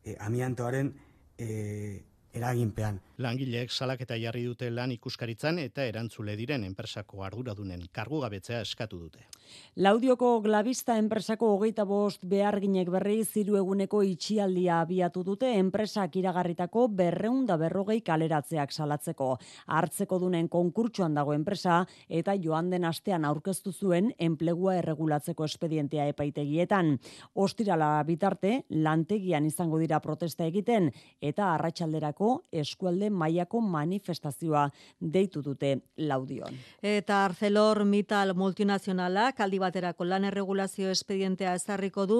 [0.03, 0.95] e, amiantoaren
[1.37, 2.99] e, eraginpean.
[3.21, 9.27] Langileek salaketa jarri dute lan ikuskaritzan eta erantzule diren enpresako arduradunen kargugabetzea eskatu dute.
[9.85, 17.57] Laudioko glabista enpresako hogeita bost beharginek berri ziru eguneko itxialdia abiatu dute enpresak iragarritako berreunda
[17.61, 19.29] berrogei kaleratzeak salatzeko.
[19.67, 26.95] Hartzeko dunen konkurtsuan dago enpresa eta joan den astean aurkeztu zuen enplegua erregulatzeko espedientea epaitegietan.
[27.35, 30.89] Ostirala bitarte, lantegian izango dira protesta egiten
[31.21, 34.67] eta arratsalderako eskualde mailako manifestazioa
[34.99, 36.57] deitu dute laudion.
[36.83, 42.19] Eta Arcelor Mittal multinazionalak aldi baterako lan erregulazio espedientea ezarriko du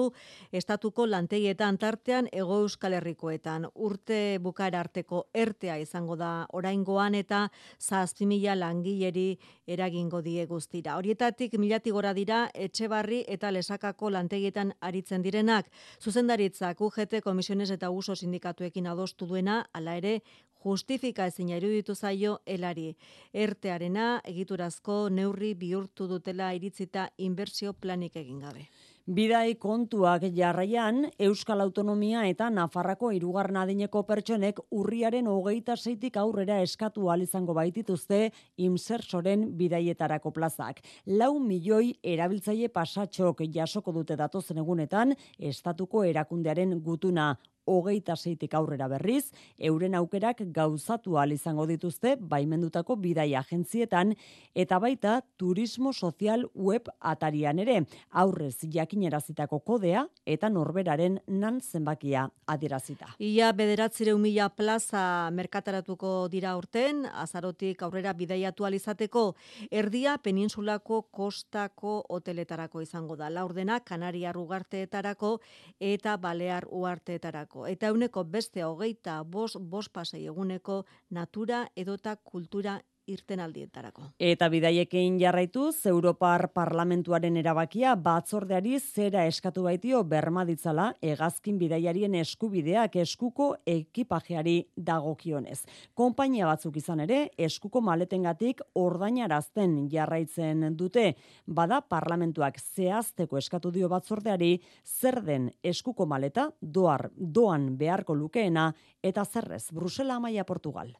[0.52, 3.68] estatuko lantegietan tartean ego euskal herrikoetan.
[3.74, 7.48] Urte bukaera arteko ertea izango da oraingoan eta
[7.80, 10.96] zazpimila langileri eragingo die guztira.
[10.98, 15.70] Horietatik milati gora dira etxebarri eta lesakako lantegietan aritzen direnak.
[16.00, 20.20] Zuzendaritzak UGT komisiones eta uso sindikatuekin adostu duena, ala ere
[20.64, 22.94] justifika ezin iruditu zaio elari.
[23.32, 28.68] Ertearena egiturazko neurri bihurtu dutela iritzita inbertsio planik egin gabe.
[29.04, 37.12] Bidai kontuak jarraian, Euskal Autonomia eta Nafarrako irugarren adineko pertsonek urriaren hogeita zeitik aurrera eskatu
[37.20, 40.80] izango baitituzte imsersoren bidaietarako plazak.
[41.04, 49.32] Lau milioi erabiltzaile pasatxok jasoko dute datozen egunetan, estatuko erakundearen gutuna hogeita zeitik aurrera berriz,
[49.58, 54.14] euren aukerak gauzatu izango dituzte baimendutako bidai agentzietan
[54.54, 63.14] eta baita turismo sozial web atarian ere, aurrez jakinerazitako kodea eta norberaren nan zenbakia adierazita.
[63.18, 69.34] Ia bederatzire mila plaza merkataratuko dira urten, azarotik aurrera bidaiatu alizateko,
[69.70, 73.30] erdia peninsulako kostako hoteletarako izango da.
[73.30, 75.38] Laurdena, Kanaria rugarteetarako
[75.80, 83.40] eta Balear uarteetarako eta euneko beste hogeita bos, bos pasei eguneko natura edota kultura irten
[83.40, 84.02] aldietarako.
[84.20, 93.50] Eta bidaiekin jarraituz, Europar Parlamentuaren erabakia batzordeari zera eskatu baitio bermaditzala egazkin bidaiarien eskubideak eskuko
[93.66, 95.60] ekipajeari dagokionez.
[95.94, 101.14] Konpainia batzuk izan ere, eskuko maletengatik ordainarazten jarraitzen dute,
[101.46, 109.24] bada parlamentuak zehazteko eskatu dio batzordeari zer den eskuko maleta doar doan beharko lukeena eta
[109.24, 110.94] zerrez Brusela Amaia Portugal.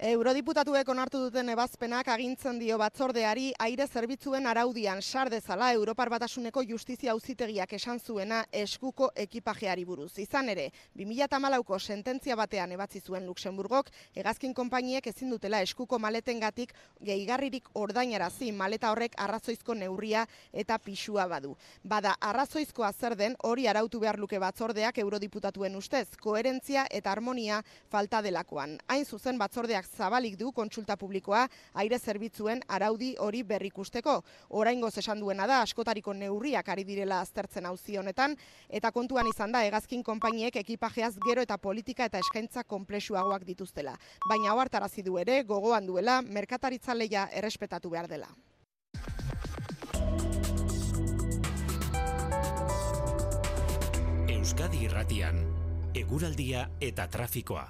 [0.00, 7.12] Eurodiputatuek onartu duten ebazpenak agintzen dio batzordeari aire zerbitzuen araudian sar dezala Europar Batasuneko Justizia
[7.12, 10.14] Auzitegiak esan zuena eskuko ekipajeari buruz.
[10.24, 16.72] Izan ere, 2014ko sententzia batean ebatzi zuen Luxemburgok hegazkin konpainiek ezin dutela eskuko maletengatik
[17.04, 21.52] gehigarririk ordainarazi maleta horrek arrazoizko neurria eta pisua badu.
[21.84, 27.60] Bada arrazoizkoa zer den hori arautu behar luke batzordeak eurodiputatuen ustez, koherentzia eta harmonia
[27.92, 28.78] falta delakoan.
[28.88, 31.46] Hain zuzen batzordeak zabalik du kontsulta publikoa
[31.82, 34.20] aire zerbitzuen araudi hori berrikusteko.
[34.50, 38.36] Oraingoz esan duena da askotariko neurriak ari direla aztertzen auzi honetan
[38.68, 43.96] eta kontuan izan da hegazkin konpainiek ekipajeaz gero eta politika eta eskaintza konplexuagoak dituztela.
[44.28, 48.30] Baina ohartarazi du ere gogoan duela merkataritza leia errespetatu behar dela.
[54.30, 55.36] Euskadi Irratian,
[55.94, 57.68] eguraldia eta trafikoa.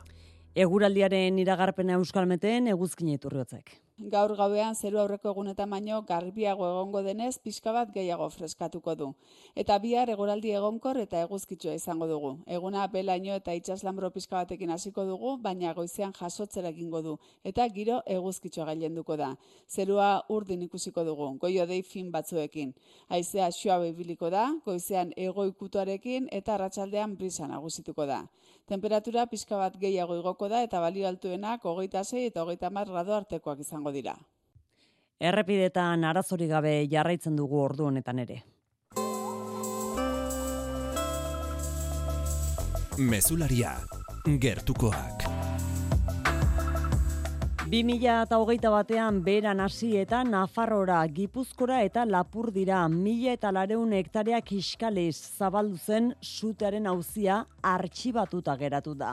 [0.58, 3.70] Eguraldiaren iragarpena euskalmeten eguzkin iturriotzek.
[4.10, 9.08] Gaur gauean zeru aurreko egunetan baino garbiago egongo denez pixka bat gehiago freskatuko du.
[9.54, 12.30] Eta bihar eguraldi egonkor eta eguzkitsua izango dugu.
[12.46, 17.18] Eguna belaino eta itxaslambro pixka batekin hasiko dugu, baina goizean jasotzera egingo du.
[17.44, 19.36] Eta giro eguzkitsua gailenduko da.
[19.68, 22.74] Zerua urdin ikusiko dugu, goio dei fin batzuekin.
[23.08, 28.24] Haizea xua biliko da, goizean ego ikutuarekin eta arratsaldean brisa nagusituko da.
[28.70, 33.16] Temperatura pixka bat gehiago igoko da eta balio altuenak hogeita sei eta hogeita mar grado
[33.16, 34.14] artekoak izango dira.
[35.18, 38.38] Errepidetan arazori gabe jarraitzen dugu ordu honetan ere.
[43.10, 43.74] Mesularia,
[44.46, 45.19] gertukoak.
[47.70, 55.14] 2008 batean beran hasi eta Nafarrora, Gipuzkora eta Lapur dira mila eta lareun hektareak iskaliz
[55.38, 59.12] zabaldu zen sutearen hauzia artxibatuta geratu da.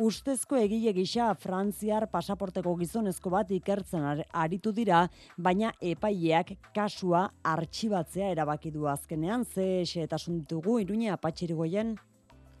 [0.00, 5.04] Ustezko egile gisa Frantziar pasaporteko gizonezko bat ikertzen aritu dira,
[5.36, 11.98] baina epaileak kasua artxibatzea erabaki du azkenean, ze xeetasun ditugu iruña apatxirigoien?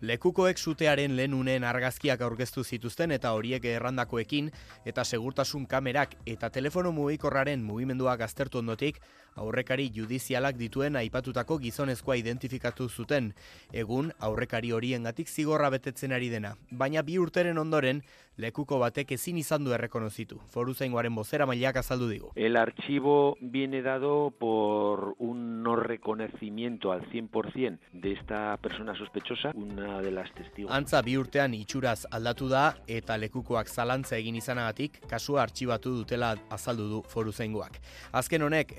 [0.00, 4.50] Lekukoek sutearen lehenunen argazkiak aurkeztu zituzten eta horiek errandakoekin
[4.86, 9.00] eta segurtasun kamerak eta telefono mugikorraren mugimenduak aztertu ondotik
[9.38, 13.32] aurrekari judizialak dituen aipatutako gizonezkoa identifikatu zuten.
[13.72, 18.02] Egun aurrekari horiengatik zigorra betetzen ari dena, baina bi urteren ondoren
[18.38, 20.38] lekuko batek ezin izan du errekonozitu.
[20.52, 22.30] Foru zaingoaren bozera mailak azaldu digu.
[22.36, 30.00] El archivo viene dado por un no reconocimiento al 100% de esta persona sospechosa, una
[30.00, 30.72] de las testigos.
[30.72, 36.88] Antza bi urtean itxuraz aldatu da eta lekukoak zalantza egin izanagatik kasua artxibatu dutela azaldu
[36.88, 37.80] du foru zaingoak.
[38.12, 38.74] Azken honek,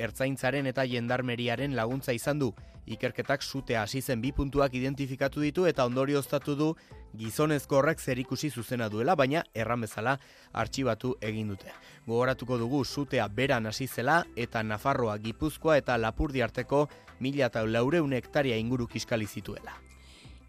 [0.50, 2.54] ertzaintzaren eta jendarmeriaren laguntza izan du,
[2.88, 6.76] ikerketak sute hasi zen bi puntuak identifikatu ditu eta ondorioztatu du
[7.18, 10.18] gizonezko horrek zerikusi zuzena duela, baina erran bezala
[10.54, 11.72] artxibatu egin dute.
[12.08, 16.88] Gogoratuko dugu sutea beran hasi zela eta Nafarroa, Gipuzkoa eta Lapurdi arteko
[17.20, 19.89] mila eta laureun hektaria inguru kiskali zituela.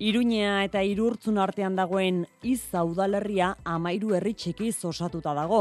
[0.01, 5.59] Iruñea eta irurtzun artean dagoen izza udalerria amairu herri txiki osatuta dago.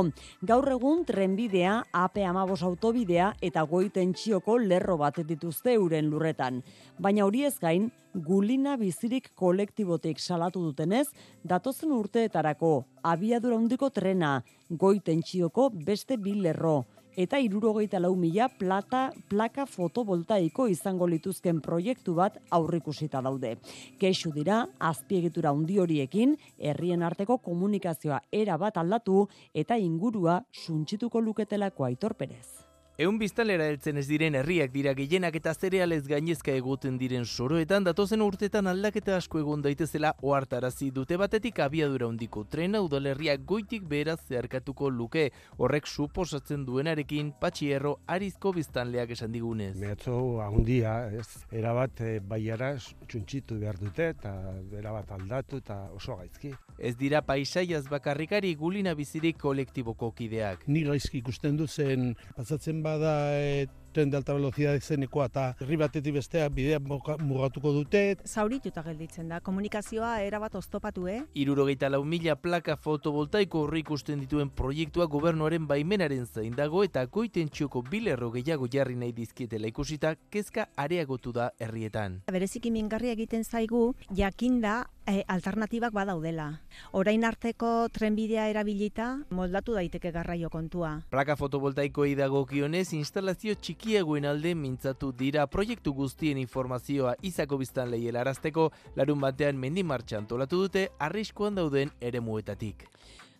[0.48, 6.62] Gaur egun trenbidea, AP amabos autobidea eta goiten txioko lerro bat dituzte euren lurretan.
[6.98, 11.10] Baina hori ez gain, gulina bizirik kolektibotik salatu dutenez,
[11.44, 16.86] datozen urteetarako abiadura hondiko trena, goiten txioko beste bilerro
[17.20, 23.58] eta irurogeita lau mila plata, plaka fotovoltaiko izango lituzken proiektu bat aurrikusita daude.
[24.00, 31.90] Kexu dira, azpiegitura undi horiekin, herrien arteko komunikazioa era bat aldatu eta ingurua suntsituko luketelako
[31.92, 32.69] aitorperez.
[33.00, 38.20] Eun biztalera heltzen ez diren herriak dira gehienak eta zerealez gainezka egoten diren soroetan datozen
[38.26, 44.90] urtetan aldaketa asko egon daitezela ohartarazi dute batetik abiadura hondiko trena udalerriak goitik beraz zeharkatuko
[44.92, 45.24] luke
[45.56, 49.78] horrek suposatzen duenarekin patxierro arizko biztanleak esan digunez.
[49.80, 54.36] Mehatzo handia, ez, erabat e, baiara txuntxitu behar dute eta
[54.82, 56.52] erabat aldatu eta oso gaizki.
[56.76, 60.68] Ez dira paisaiaz bakarrikari gulina bizirik kolektiboko kideak.
[60.68, 65.78] Ni gaizki ikusten du zen pasatzen bada e, tren de alta velocidad zenekoa eta herri
[65.82, 68.04] batetik bestea bidea mugatuko dute.
[68.26, 71.22] Zaurituta gelditzen da, komunikazioa erabat oztopatu, eh?
[71.34, 77.50] Irurogeita lau mila plaka fotovoltaiko horri ikusten dituen proiektua gobernuaren baimenaren zain dago eta goiten
[77.50, 82.22] txoko bilerro gehiago jarri nahi dizkietela ikusita kezka areagotu da herrietan.
[82.32, 86.62] Berezik mingarria egiten zaigu, jakinda e, alternatibak badaudela.
[86.92, 90.92] Orain arteko trenbidea erabilita moldatu daiteke garraio kontua.
[91.10, 99.20] Plaka fotovoltaikoei dagokionez instalazio txikiagoen alde mintzatu dira proiektu guztien informazioa izako biztan lehielarazteko larun
[99.26, 102.88] batean mendi martxan tolatu dute arriskoan dauden ere muetatik.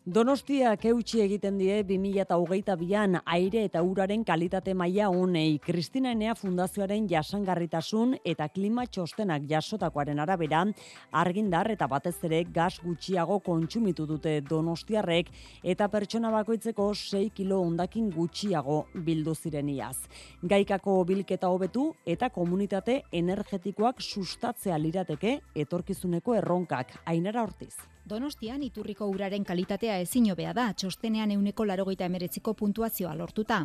[0.08, 5.60] Donostiak eutxi egiten die 2022an aire eta uraren kalitate maila honei.
[5.60, 10.64] Kristina Enea Fundazioaren jasangarritasun eta klima txostenak jasotakoaren arabera,
[11.12, 15.34] argindar eta batez ere gas gutxiago kontsumitu dute Donostiarrek
[15.76, 19.98] eta pertsona bakoitzeko 6 kilo ondakin gutxiago bildu ziren iaz.
[20.42, 27.02] Gaikako bilketa hobetu eta komunitate energetikoak sustatzea lirateke etorkizuneko erronkak.
[27.06, 27.76] Ainara Ortiz.
[28.10, 33.60] Donostian iturriko uraren kalitatea ezin hobea da, txostenean euneko larogeita emeretziko puntuazioa lortuta.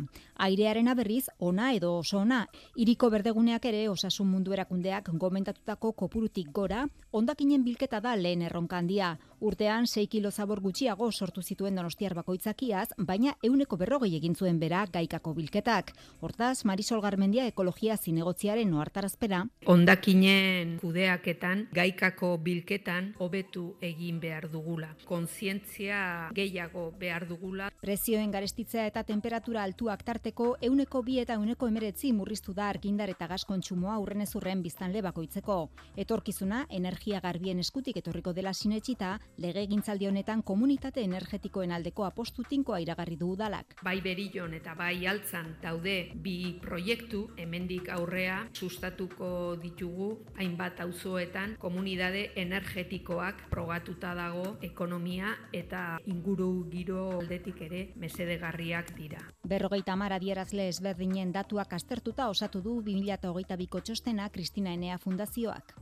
[0.45, 2.43] Airearen berriz, ona edo oso ona,
[2.75, 9.17] iriko berdeguneak ere osasun mundu erakundeak gomentatutako kopurutik gora, ondakinen bilketa da lehen erronka handia.
[9.39, 14.85] Urtean 6 kilo zabor gutxiago sortu zituen donostiar bakoitzakiaz, baina euneko berrogei egin zuen bera
[14.91, 15.91] gaikako bilketak.
[16.21, 19.43] Hortaz, Marisol Garmendia ekologia zinegotziaren oartarazpera.
[19.65, 24.93] Ondakinen kudeaketan, gaikako bilketan, hobetu egin behar dugula.
[25.05, 27.69] Kontzientzia gehiago behar dugula.
[27.81, 33.27] Prezioen garestitzea eta temperatura altuak tarteko euneko bi eta euneko emeretzi murriztu da argindar eta
[33.27, 35.59] gas kontsumoa urrenez urren biztan lebakoitzeko.
[35.97, 43.15] Etorkizuna, energia garbien eskutik etorriko dela sinetxita, lege gintzaldi honetan komunitate energetikoen aldeko apostutinkoa iragarri
[43.15, 43.77] du udalak.
[43.83, 52.31] Bai berillon eta bai altzan daude bi proiektu, hemendik aurrea sustatuko ditugu hainbat auzoetan komunidade
[52.35, 59.21] energetikoak progatuta da dago ekonomia eta inguru giro aldetik ere mesedegarriak dira.
[59.45, 65.75] Berrogeita mar adierazle ezberdinen datuak aztertuta osatu du 2022ko txostena Kristina Enea Fundazioak.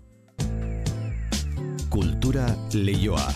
[1.90, 3.28] Kultura leioa.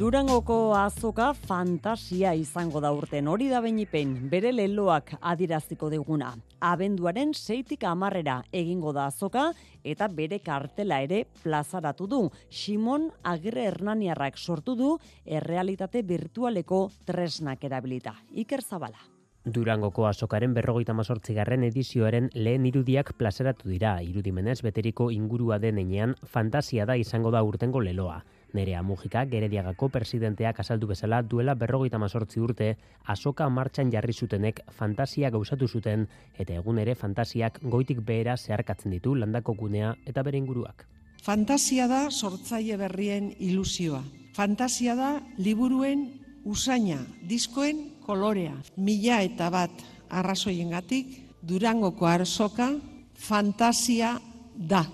[0.00, 6.30] Durangoko azoka fantasia izango da urten hori da benipen bere leloak adiraziko diguna.
[6.64, 9.50] Abenduaren seitik amarrera egingo da azoka
[9.84, 12.22] eta bere kartela ere plazaratu du.
[12.48, 18.16] Simon Agirre Hernaniarrak sortu du errealitate virtualeko tresnak erabilita.
[18.32, 19.09] Iker Zabala.
[19.44, 23.94] Durangoko azokaren berrogeita mazortzigarren edizioaren lehen irudiak plazaratu dira.
[24.04, 28.22] Irudimenez beteriko ingurua denean fantasia da izango da urtengo leloa.
[28.52, 32.76] Nerea Mujika, Gerediagako presidenteak azaldu bezala duela berrogeita mazortzi urte,
[33.06, 39.14] asoka martxan jarri zutenek fantasia gauzatu zuten, eta egun ere fantasiak goitik behera zeharkatzen ditu
[39.14, 40.86] landako gunea eta bere inguruak.
[41.22, 44.02] Fantasia da sortzaile berrien ilusioa.
[44.36, 48.54] Fantasia da liburuen usaina, diskoen kolorea.
[48.76, 52.72] Mila eta bat arrazoiengatik Durangoko arsoka
[53.14, 54.18] fantasia
[54.54, 54.84] da.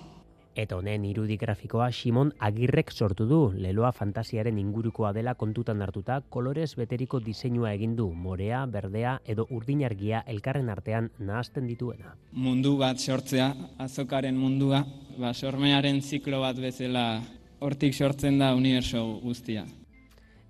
[0.57, 6.71] Eta honen irudi grafikoa Simon Agirrek sortu du, leloa fantasiaren ingurukoa dela kontutan hartuta, kolorez
[6.79, 12.15] beteriko diseinua egin du, morea, berdea edo urdinargia elkarren artean nahazten dituena.
[12.33, 13.51] Mundu bat sortzea,
[13.85, 14.81] azokaren mundua,
[15.19, 17.21] ba, sormearen ziklo bat bezala
[17.61, 19.67] hortik sortzen da uniberso guztia.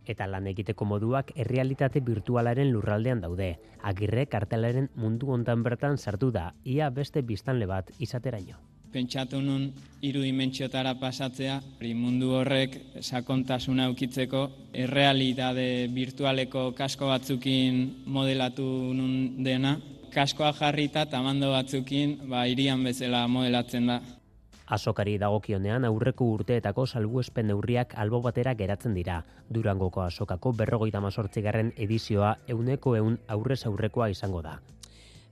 [0.07, 3.57] Eta lan egiteko moduak errealitate virtualaren lurraldean daude.
[3.83, 8.63] Agirre kartelaren mundu hontan bertan sartu da, ia beste biztanle bat izateraino
[8.97, 9.67] pentsatu nun
[10.01, 11.59] hiru dimentsiotara pasatzea,
[11.95, 14.47] mundu horrek sakontasuna ukitzeko
[14.85, 18.65] errealitate virtualeko kasko batzukin modelatu
[18.97, 19.77] nun dena,
[20.15, 24.01] kaskoa jarrita tamando batzukin ba irian bezala modelatzen da.
[24.67, 29.21] Azokari dagokionean aurreko urteetako salbuespen neurriak albo batera geratzen dira.
[29.49, 34.57] Durangoko azokako berrogeita mazortzigarren edizioa euneko eun aurrez aurrekoa izango da.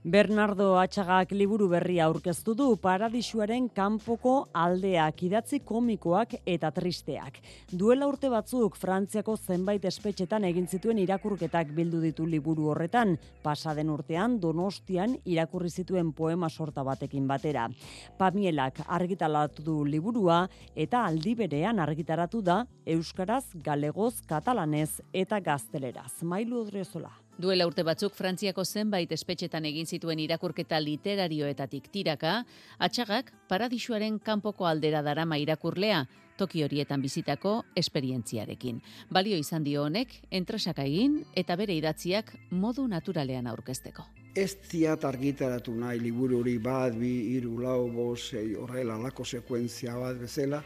[0.05, 7.39] Bernardo Atxagak liburu berria aurkeztu du paradisuaren kanpoko aldeak idatzi komikoak eta tristeak.
[7.73, 14.37] Duela urte batzuk Frantziako zenbait espetxetan egin zituen irakurketak bildu ditu liburu horretan, pasaden urtean
[14.37, 17.65] Donostian irakurri zituen poema sorta batekin batera.
[18.21, 20.43] Pamielak argitalatu du liburua
[20.75, 26.21] eta aldi berean argitaratu da euskaraz, galegoz, katalanez eta gazteleraz.
[26.21, 27.24] Mailu Odriozola.
[27.35, 32.45] Duela urte batzuk Frantziako zenbait espetxetan egin zituen irakurketa literarioetatik tiraka,
[32.79, 36.05] atxagak paradisuaren kanpoko aldera darama irakurlea,
[36.39, 38.79] toki horietan bizitako esperientziarekin.
[39.11, 44.05] Balio izan dio honek, entresaka egin eta bere idatziak modu naturalean aurkezteko.
[44.35, 48.31] Ez ziat argitaratu nahi liburu hori bat, bi, iru, lau, bos,
[48.61, 50.61] horrela, lako sekuentzia bat bezala,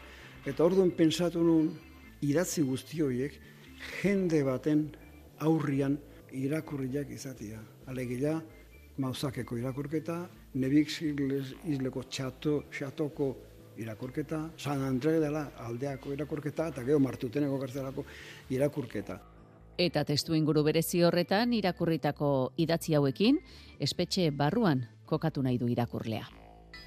[0.46, 1.74] eta orduan pensatu nun,
[2.22, 3.34] idatzi guzti horiek,
[4.02, 4.86] jende baten
[5.42, 5.98] aurrian
[6.32, 7.60] irakurriak izatea.
[7.86, 8.40] Alegia,
[9.00, 10.18] mauzakeko irakurketa,
[10.54, 10.90] nebik
[11.64, 13.30] izleko txato, xatoko
[13.80, 18.04] irakurketa, San Andre dela aldeako irakurketa, eta geho martuteneko gartzelako
[18.50, 19.20] irakurketa.
[19.80, 23.38] Eta testu inguru berezi horretan irakurritako idatzi hauekin,
[23.80, 26.26] espetxe barruan kokatu nahi du irakurlea.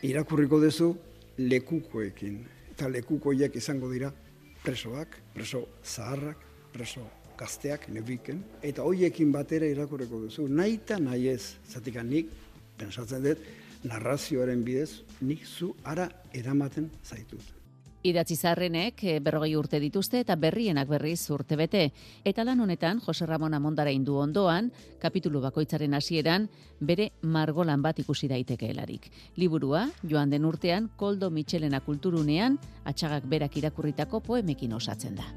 [0.04, 0.94] Irakurriko duzu
[1.38, 2.44] lekukoekin.
[2.74, 4.10] Eta eta lekukoiek izango dira
[4.64, 6.41] presoak, preso zaharrak,
[6.74, 7.06] preso
[7.44, 12.32] gazteak, nebiken, eta hoiekin batera irakureko duzu, nahi eta nahi ez, zatik nik,
[12.80, 13.44] pensatzen dut,
[13.84, 17.52] narrazioaren bidez, nik zu ara eramaten zaitut.
[18.04, 21.86] Idatzi zarrenek eh, berrogei urte dituzte eta berrienak berriz urte bete.
[22.28, 24.68] Eta lan honetan, Jose Ramon Amondara indu ondoan,
[25.00, 26.50] kapitulu bakoitzaren hasieran
[26.82, 29.08] bere margolan bat ikusi daiteke helarik.
[29.39, 35.32] Liburua, joan den urtean, Koldo Michelena kulturunean, atxagak berak irakurritako poemekin osatzen da.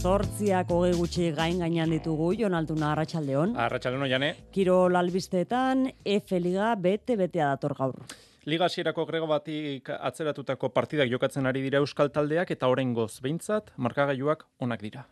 [0.00, 3.52] Zortziak hogei gutxi gain gainean ditugu, Jon Altuna, Arratxaldeon.
[3.60, 4.30] Arratxaldeon, jane.
[4.54, 8.00] Kirol albisteetan, F Liga bete-betea dator gaur.
[8.48, 14.46] Liga hasierako grego batik atzeratutako partidak jokatzen ari dira euskal taldeak eta oraingoz behintzat markagailuak
[14.64, 15.04] onak dira.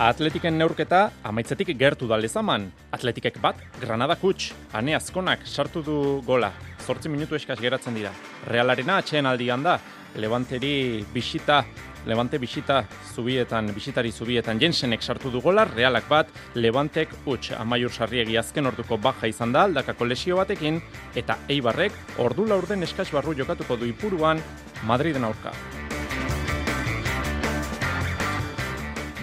[0.00, 2.62] Atletiken neurketa amaitzetik gertu da lezaman.
[2.96, 6.48] Atletikek bat, Granada kuts, ane azkonak sartu du gola.
[6.80, 8.08] Zortzi minutu eskaz geratzen dira.
[8.48, 9.74] Realarena atxeen aldian da.
[10.16, 11.58] Levanteri bisita,
[12.08, 12.78] Levante bisita
[13.12, 18.96] zubietan, bisitari zubietan jensenek sartu du gola, realak bat, Levantek huts amaiur sarriegi azken orduko
[18.96, 20.80] baja izan da aldakako lesio batekin,
[21.14, 21.92] eta eibarrek
[22.24, 24.40] ordu laurden eskaz barru jokatuko du ipuruan
[24.88, 25.52] Madriden aurka.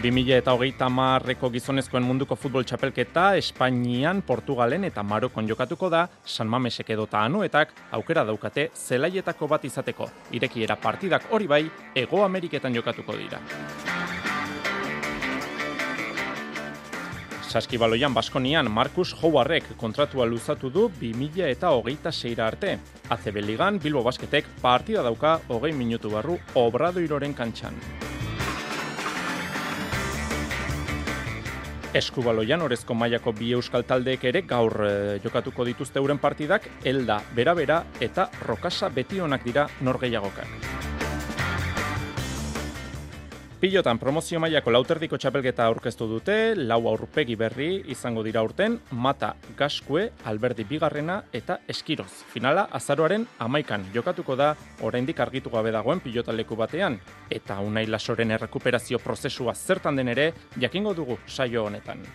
[0.07, 6.47] 2000 eta hogeita marreko gizonezkoen munduko futbol txapelketa Espainian, Portugalen eta Marokon jokatuko da San
[6.47, 10.07] Mamesek edota anuetak aukera daukate zelaietako bat izateko.
[10.31, 11.63] Irekiera partidak hori bai,
[11.95, 13.41] Ego Ameriketan jokatuko dira.
[17.47, 22.77] Saskibaloian Baskonian Markus Howardek kontratua luzatu du 2000 eta hogeita seira arte.
[23.09, 27.75] ACB Ligan Bilbo Basketek partida dauka hogei minutu barru obradoiroren kantxan.
[31.97, 37.83] Eskubaloian orezko mailako bi euskal taldeek ere gaur eh, jokatuko dituzte euren partidak, Elda, Bera-Bera
[38.09, 40.76] eta Rokasa beti onak dira norgeiagokak.
[43.57, 46.33] Pilotan promozio mailako lauterdiko txapelketa aurkeztu dute,
[46.69, 52.11] lau aurpegi berri izango dira urten, Mata, Gaskue, Alberdi Bigarrena eta Eskiroz.
[52.35, 54.51] Finala, azaroaren amaikan jokatuko da,
[54.85, 56.99] oraindik argitu gabe dagoen pilotaleku batean.
[57.33, 60.31] Eta unai lasoren errekuperazio prozesua zertan den ere,
[60.61, 62.05] jakingo dugu saio honetan.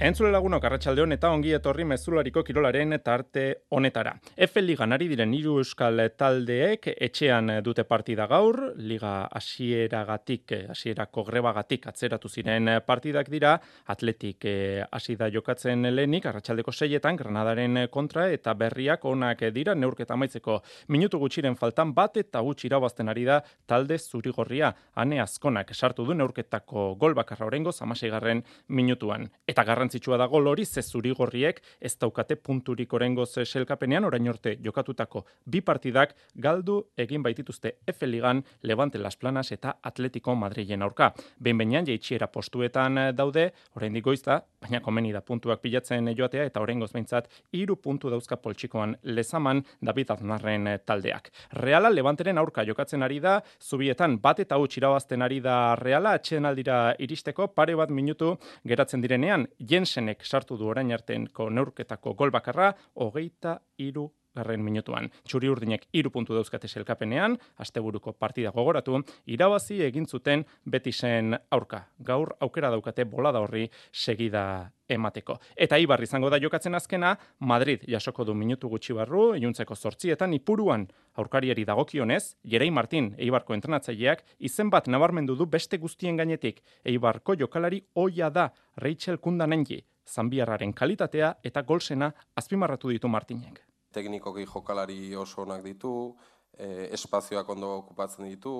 [0.00, 3.42] Entzule lagunok arratsalde eta ongi etorri mezulariko kirolaren tarte
[3.76, 4.14] honetara.
[4.46, 11.84] F Liga nari diren hiru euskal taldeek etxean dute partida gaur, liga hasieragatik hasierako grebagatik
[11.92, 13.58] atzeratu ziren partidak dira,
[13.92, 20.16] Atletik eh, hasi da jokatzen lehenik arratsaldeko seietan Granadaren kontra eta berriak onak dira neurketa
[20.16, 24.72] amaitzeko minutu gutxiren faltan bat eta gutxi irabazten ari da talde zurigorria.
[24.94, 28.40] Ane azkonak sartu du neurketako gol bakarra orengo 16.
[28.68, 29.28] minutuan.
[29.46, 34.56] Eta garran garrantzitsua da gol hori ze zurigorriek ez daukate punturik orengoz selkapenean orain orte
[34.62, 41.12] jokatutako bi partidak galdu egin baitituzte F Ligan Levante Las Planas eta Atletico Madrilen aurka.
[41.38, 46.92] Behin beinan jaitxiera postuetan daude, oraindik goizta, baina komeni da puntuak pilatzen joatea eta orengoz
[46.92, 51.30] beintzat hiru puntu dauzka poltsikoan lezaman David Aznarren taldeak.
[51.52, 56.94] Reala Levanteren aurka jokatzen ari da, zubietan bat eta huts irabazten ari da Reala atxenaldira
[56.98, 59.46] iristeko pare bat minutu geratzen direnean,
[59.80, 62.66] Jensenek sartu du orain arteko neurketako gol bakarra,
[63.00, 65.10] hogeita iru garren minutuan.
[65.26, 71.86] Txuri urdinek iru puntu dauzkate selkapenean, asteburuko partida gogoratu, irabazi egin zuten betisen aurka.
[71.98, 75.36] Gaur aukera daukate bolada horri segida emateko.
[75.56, 80.88] Eta Ibar izango da jokatzen azkena, Madrid jasoko du minutu gutxi barru, iluntzeko sortzietan, ipuruan
[81.20, 86.62] aurkariari dagokionez, Jerei Martin, Eibarko entrenatzaileak, izen bat nabarmendu du beste guztien gainetik.
[86.84, 95.14] Eibarko jokalari oia da, Rachel Kundanengi, Zambiarraren kalitatea eta golsena azpimarratu ditu Martinek teknikoki jokalari
[95.16, 96.14] oso onak ditu,
[96.56, 98.54] e, espazioak ondo okupatzen ditu,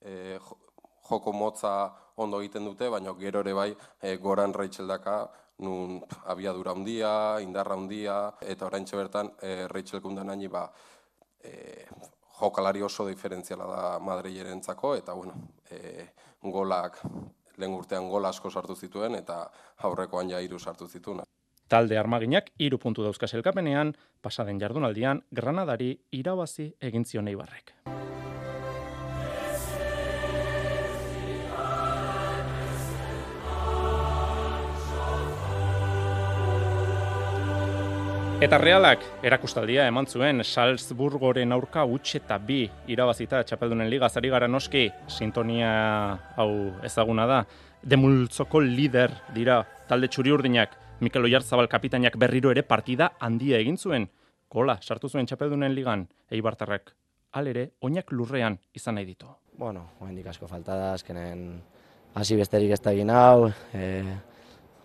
[0.00, 0.38] e,
[1.08, 3.70] joko motza ondo egiten dute, baina gero ere bai
[4.00, 5.18] e, goran Rachel daka,
[5.58, 10.70] nun abiadura handia, indarra handia, eta orain bertan e, Rachel kundan ba,
[11.42, 11.86] e,
[12.40, 15.34] jokalari oso diferentziala da Madrileren eta bueno,
[15.70, 16.08] e,
[16.42, 17.00] golak,
[17.56, 21.22] lehen urtean gola asko sartu zituen, eta aurrekoan ja iru sartu zituen.
[21.68, 27.72] Talde armaginak hiru puntu dauzka selkapenean, pasaden jardunaldian Granadari irabazi egin zion Eibarrek.
[38.44, 44.50] Eta realak erakustaldia eman zuen Salzburgoren aurka utxe eta bi irabazita txapeldunen liga zari gara
[44.50, 44.90] noski.
[45.08, 45.70] Sintonia
[46.36, 46.50] hau
[46.84, 47.44] ezaguna da.
[47.80, 54.06] Demultzoko lider dira talde txuri urdinak Mikel Oyarzabal kapitainak berriro ere partida handia egin zuen
[54.50, 56.92] gola sartu zuen txapeldunen ligan eibartarrak
[57.34, 59.26] alere oinak lurrean izan nahi ditu.
[59.58, 61.42] Bueno, oendik asko falta da, azkenen
[62.14, 64.04] hasi besterik ez da egin hau, e,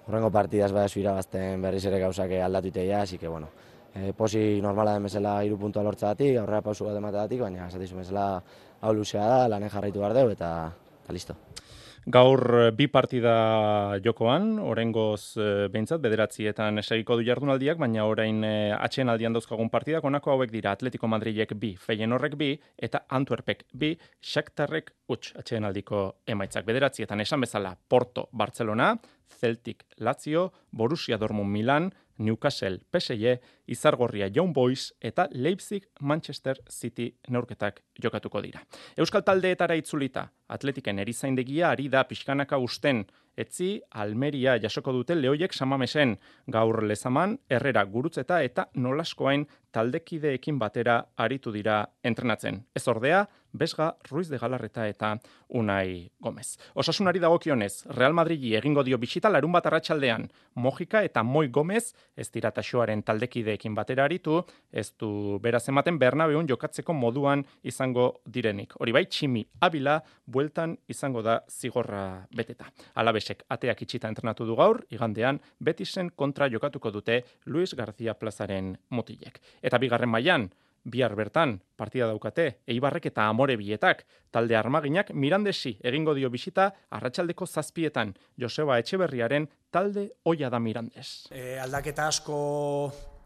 [0.08, 3.52] Horrengo partidaz bada irabazten berriz ere gauzak aldatu iteia, así que bueno,
[3.94, 8.42] e, posi normala den bezala iru puntua lortzadatik, aurrera pausu bat emateatik, baina esatizu bezala
[8.82, 10.50] hau luzea da, lanen jarraitu behar dugu eta,
[11.04, 11.38] eta listo.
[12.10, 18.54] Gaur eh, bi partida jokoan, orengoz e, behintzat, bederatzietan segiko du jardunaldiak, baina orain e,
[18.74, 22.50] atxeen aldian dauzkagun partidak, onako hauek dira Atletico Madrilek bi, Feien horrek bi,
[22.82, 23.92] eta Antwerpek bi,
[24.26, 26.66] Shakhtarrek utx atxeen aldiko emaitzak.
[26.66, 28.96] Bederatzietan esan bezala Porto, Barcelona,
[29.30, 37.82] Celtic, Lazio, Borussia Dortmund, Milan, Newcastle, PSG, Izargorria, Young Boys eta Leipzig, Manchester City neurketak
[38.04, 38.62] jokatuko dira.
[38.98, 43.06] Euskal taldeetara itzulita, atletiken erizaindegia ari da pixkanaka usten,
[43.40, 46.18] etzi Almeria jasoko dute lehoiek samamesen,
[46.52, 52.64] gaur lezaman, herrera gurutzeta eta nolaskoain taldekideekin batera aritu dira entrenatzen.
[52.76, 55.16] Ez ordea, Besga, Ruiz de Galarreta eta
[55.50, 56.58] Unai Gomez.
[56.76, 62.30] Osasunari dagokionez, Real Madridi egingo dio bisita larun bat arratsaldean Mojika eta Moi Gomez ez
[62.32, 68.76] dira taxoaren taldekideekin batera aritu, ez du beraz ematen Bernabeun jokatzeko moduan izango direnik.
[68.80, 72.70] Hori bai, Tximi Abila bueltan izango da zigorra beteta.
[72.96, 79.42] Alabesek ateak itxita entrenatu du gaur, igandean Betisen kontra jokatuko dute Luis García Plazaren mutilek.
[79.62, 80.50] Eta bigarren mailan
[80.84, 87.46] bihar bertan partida daukate, eibarrek eta amore bietak, talde armaginak mirandesi egingo dio bisita arratsaldeko
[87.46, 91.28] zazpietan, Joseba Etxeberriaren talde oia da mirandes.
[91.32, 92.40] E, aldaketa asko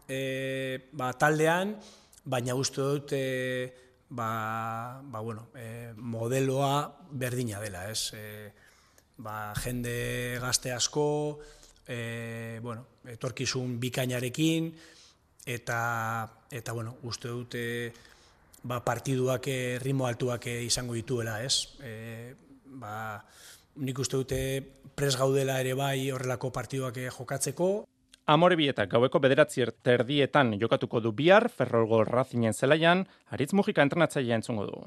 [0.08, 1.76] e, ba, taldean,
[2.26, 3.26] baina uste dut e,
[4.10, 6.76] ba, ba, bueno, e, modeloa
[7.12, 8.14] berdina dela, ez?
[8.18, 8.52] E,
[9.24, 11.40] ba, jende gazte asko,
[11.88, 14.74] e, bueno, etorkizun bikainarekin,
[15.46, 17.94] eta eta bueno, uste dute
[18.64, 21.76] ba, partiduak eh, ritmo altuak eh, izango dituela, ez?
[21.84, 22.34] E,
[22.80, 23.20] ba,
[23.76, 24.40] nik uste dute
[24.96, 27.74] pres gaudela ere bai horrelako partiduak jokatzeko.
[28.26, 33.04] Amore bietak gaueko bederatzi terdietan jokatuko du bihar, Ferrolgo Razinen zelaian,
[33.36, 34.78] Aritz Mujika entrenatzaia entzungo du.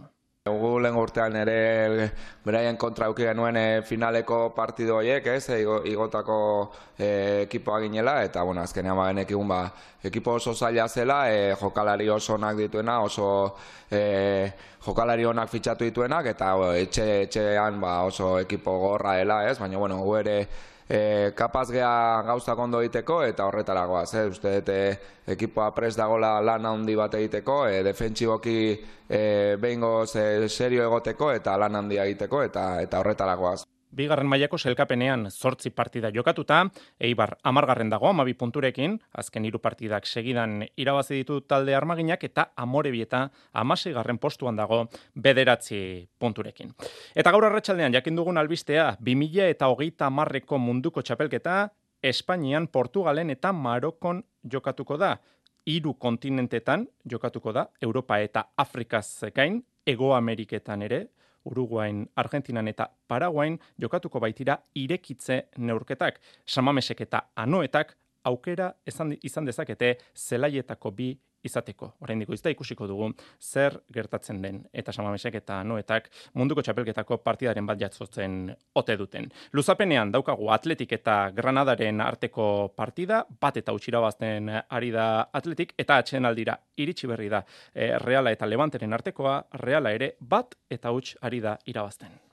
[0.47, 2.11] Gu lehen urtean ere
[2.47, 5.59] beraien kontra auki genuen e, finaleko partido horiek, ez, e,
[5.91, 6.37] igotako
[6.99, 7.09] e,
[7.47, 9.59] ekipoa ginela, eta bueno, azkenean bagen ekigun ba,
[10.07, 13.57] ekipo oso zaila zela, e, jokalari oso onak dituena, oso
[13.91, 14.53] e,
[14.87, 19.99] jokalari onak fitxatu dituenak, eta etxe, etxean ba, oso ekipo gorra dela, ez, baina bueno,
[20.05, 20.39] gu ere
[20.89, 24.27] e, kapaz geha gauzak ondo egiteko eta horretaragoaz, eh?
[24.31, 24.79] uste dute
[25.37, 28.59] ekipoa pres dagola lan handi bat egiteko, e, defentsiboki
[29.09, 29.23] e,
[29.61, 36.11] behingo serio egoteko eta lan handia egiteko eta, eta horretaragoaz bigarren mailako selkapenean zortzi partida
[36.15, 36.65] jokatuta,
[37.01, 42.91] eibar amargarren dago, amabi punturekin, azken hiru partidak segidan irabazi ditu talde armaginak, eta amore
[42.91, 44.85] bieta amasei garren postuan dago
[45.15, 46.75] bederatzi punturekin.
[47.15, 51.69] Eta gaur arratsaldean jakin dugun albistea, 2000 eta hogeita amarreko munduko txapelketa,
[52.03, 54.23] Espainian, Portugalen eta Marokon
[54.53, 55.17] jokatuko da.
[55.67, 61.07] Hiru kontinentetan jokatuko da, Europa eta Afrikaz gain, Ego Ameriketan ere,
[61.47, 66.21] Uruguain, Argentinan eta Paraguain jokatuko baitira irekitze neurketak.
[66.47, 71.13] Samamesek eta anoetak aukera izan dezakete zelaietako bi
[71.47, 71.93] izateko.
[72.05, 77.67] Orain diko izta ikusiko dugu zer gertatzen den eta samamesek eta noetak munduko txapelketako partidaren
[77.67, 79.31] bat jatzotzen ote duten.
[79.53, 86.01] Luzapenean daukagu atletik eta granadaren arteko partida, bat eta utxira bazten ari da atletik eta
[86.03, 87.43] atxen aldira iritsi berri da
[87.73, 92.26] e, reala eta levanteren artekoa, reala ere bat eta utx ari da irabazten.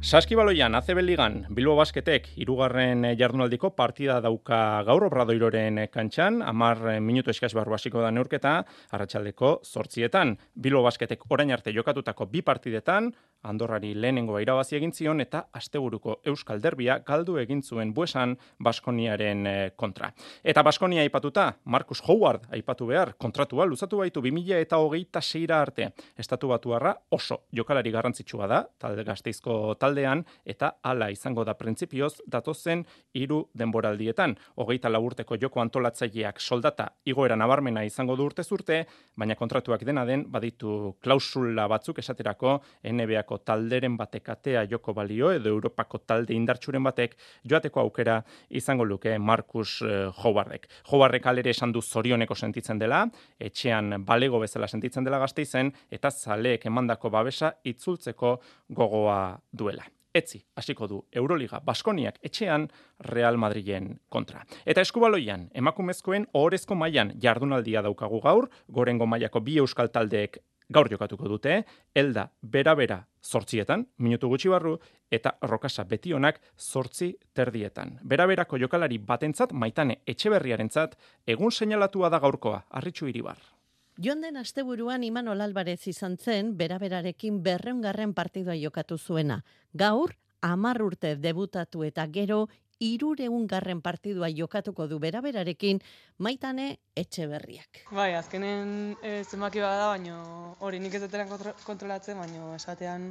[0.00, 7.50] Saskibaloian, ACB Ligan, Bilbo Basketek, irugarren jardunaldiko partida dauka gaur obradoiroren kantxan, amar minutu eskaz
[7.58, 8.52] barru hasiko da neurketa,
[8.94, 10.36] arratsaldeko sortzietan.
[10.54, 13.10] Bilbo Basketek orain arte jokatutako bi partidetan,
[13.42, 19.70] Andorrari lehenengo irabazi egin zion eta asteburuko Euskal Derbia galdu egin zuen buesan Baskoniaren eh,
[19.76, 20.10] kontra.
[20.42, 25.92] Eta Baskonia aipatuta, Marcus Howard aipatu behar, kontratua luzatu baitu 2000 eta hogeita seira arte.
[26.18, 32.84] Estatu batuarra oso jokalari garrantzitsua da, talde gazteizko taldean, eta hala izango da printzipioz datozen
[33.14, 34.36] hiru denboraldietan.
[34.56, 38.82] Hogeita laburteko joko antolatzaileak soldata igoera nabarmena izango du urte zurte,
[39.16, 45.30] baina kontratuak dena den baditu klausula batzuk esaterako NBA mailako talderen batek atea joko balio
[45.32, 50.68] edo Europako talde indartsuren batek joateko aukera izango luke Markus uh, Howardek.
[50.90, 53.06] Howardek alere esan du zorioneko sentitzen dela,
[53.38, 60.40] etxean balego bezala sentitzen dela gazte izen, eta zaleek emandako babesa itzultzeko gogoa duela etzi
[60.56, 62.68] hasiko du Euroliga Baskoniak etxean
[63.12, 64.42] Real Madrilen kontra.
[64.66, 71.28] Eta eskubaloian, emakumezkoen ohorezko mailan jardunaldia daukagu gaur, gorengo mailako bi euskal taldeek gaur jokatuko
[71.28, 71.62] dute,
[71.94, 74.76] elda bera-bera zortzietan, minutu gutxi barru,
[75.10, 77.98] eta rokasa betionak zortzi terdietan.
[78.04, 80.96] Bera-berako jokalari batentzat, maitane etxeberriarentzat,
[81.26, 83.38] egun seinalatua da gaurkoa, arritxu iribar.
[83.98, 89.42] Joan den asteburuan Imanol Alvarez izan zen beraberarekin berreungarren partidua jokatu zuena.
[89.74, 92.46] Gaur, amar urte debutatu eta gero,
[92.80, 95.80] irureun garren partidua jokatuko du beraberarekin
[96.18, 97.82] maitane etxe berriak.
[97.90, 100.18] Bai, azkenen e, zenbaki bada, baina
[100.60, 101.30] hori nik ez deteran
[101.66, 103.10] kontrolatzen, baina esatean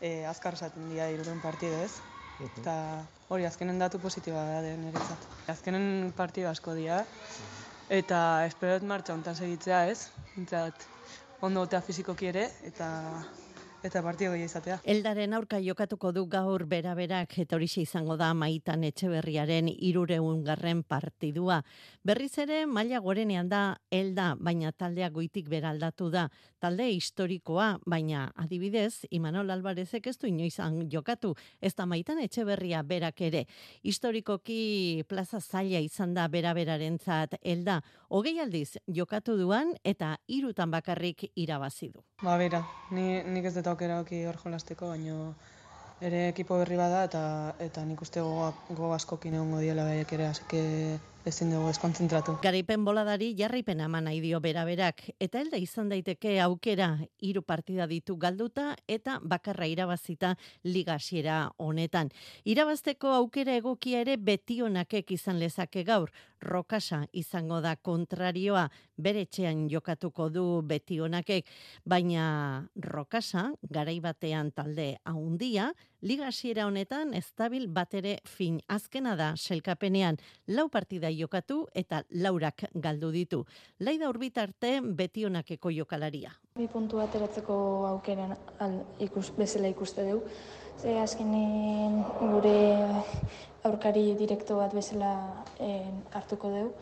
[0.00, 1.92] e, azkar esaten dira irureun partidu ez.
[2.40, 2.74] Eta
[3.28, 5.26] hori azkenen datu positiba da den eretzat.
[5.52, 7.02] Azkenen partidu asko dira,
[7.92, 10.08] eta esperot martxa ontan segitzea ez,
[10.38, 10.86] Entzat,
[11.44, 12.86] ondo eta fizikoki ere, eta
[13.82, 14.78] eta partio gehi izatea.
[14.84, 21.62] Eldaren aurka jokatuko du gaur beraberak eta hori izango da maitan etxeberriaren irureun garren partidua.
[22.04, 26.28] Berriz ere, maila gorenean da elda, baina taldea goitik beraldatu da.
[26.60, 33.20] Talde historikoa, baina adibidez, Imanol Alvarezek ez du inoizan jokatu, ez da maitan etxeberria berak
[33.20, 33.46] ere.
[33.82, 37.80] Historikoki plaza zaila izan da beraberaren zat elda.
[38.08, 42.04] Hogei aldiz, jokatu duan eta irutan bakarrik irabazi du.
[42.20, 42.60] Ba, bera,
[42.92, 45.34] ni, nik ez dut aukera hor jolasteko, baina
[46.00, 47.22] ere ekipo berri bada eta
[47.60, 50.62] eta nik uste gogo, gogo askokin egongo diela baiek ere, asike
[51.28, 52.38] ezin dugu eskonzentratu.
[52.42, 58.16] Garaipen boladari jarraipen ama nahi dio beraberak eta helda izan daiteke aukera hiru partida ditu
[58.16, 62.08] galduta eta bakarra irabazita ligasiera honetan.
[62.44, 66.10] Irabazteko aukera egokia ere betionakek izan lezake gaur.
[66.40, 68.66] Rokasa izango da kontrarioa
[68.96, 71.46] bere etxean jokatuko du betionakek,
[71.84, 75.70] baina Rokasa garai batean talde haundia,
[76.02, 80.16] ligasiera honetan estabil batere fin azkena da selkapenean
[80.48, 83.44] lau partida jokatu eta laurak galdu ditu.
[83.80, 86.32] Laida urbitarte beti onakeko jokalaria.
[86.58, 90.24] Bi puntu ateratzeko aukeran al, ikus, bezala ikuste dugu.
[90.82, 92.56] Ze azkenin gure
[93.68, 95.12] aurkari direkto bat bezala
[95.62, 96.72] eh, hartuko dugu.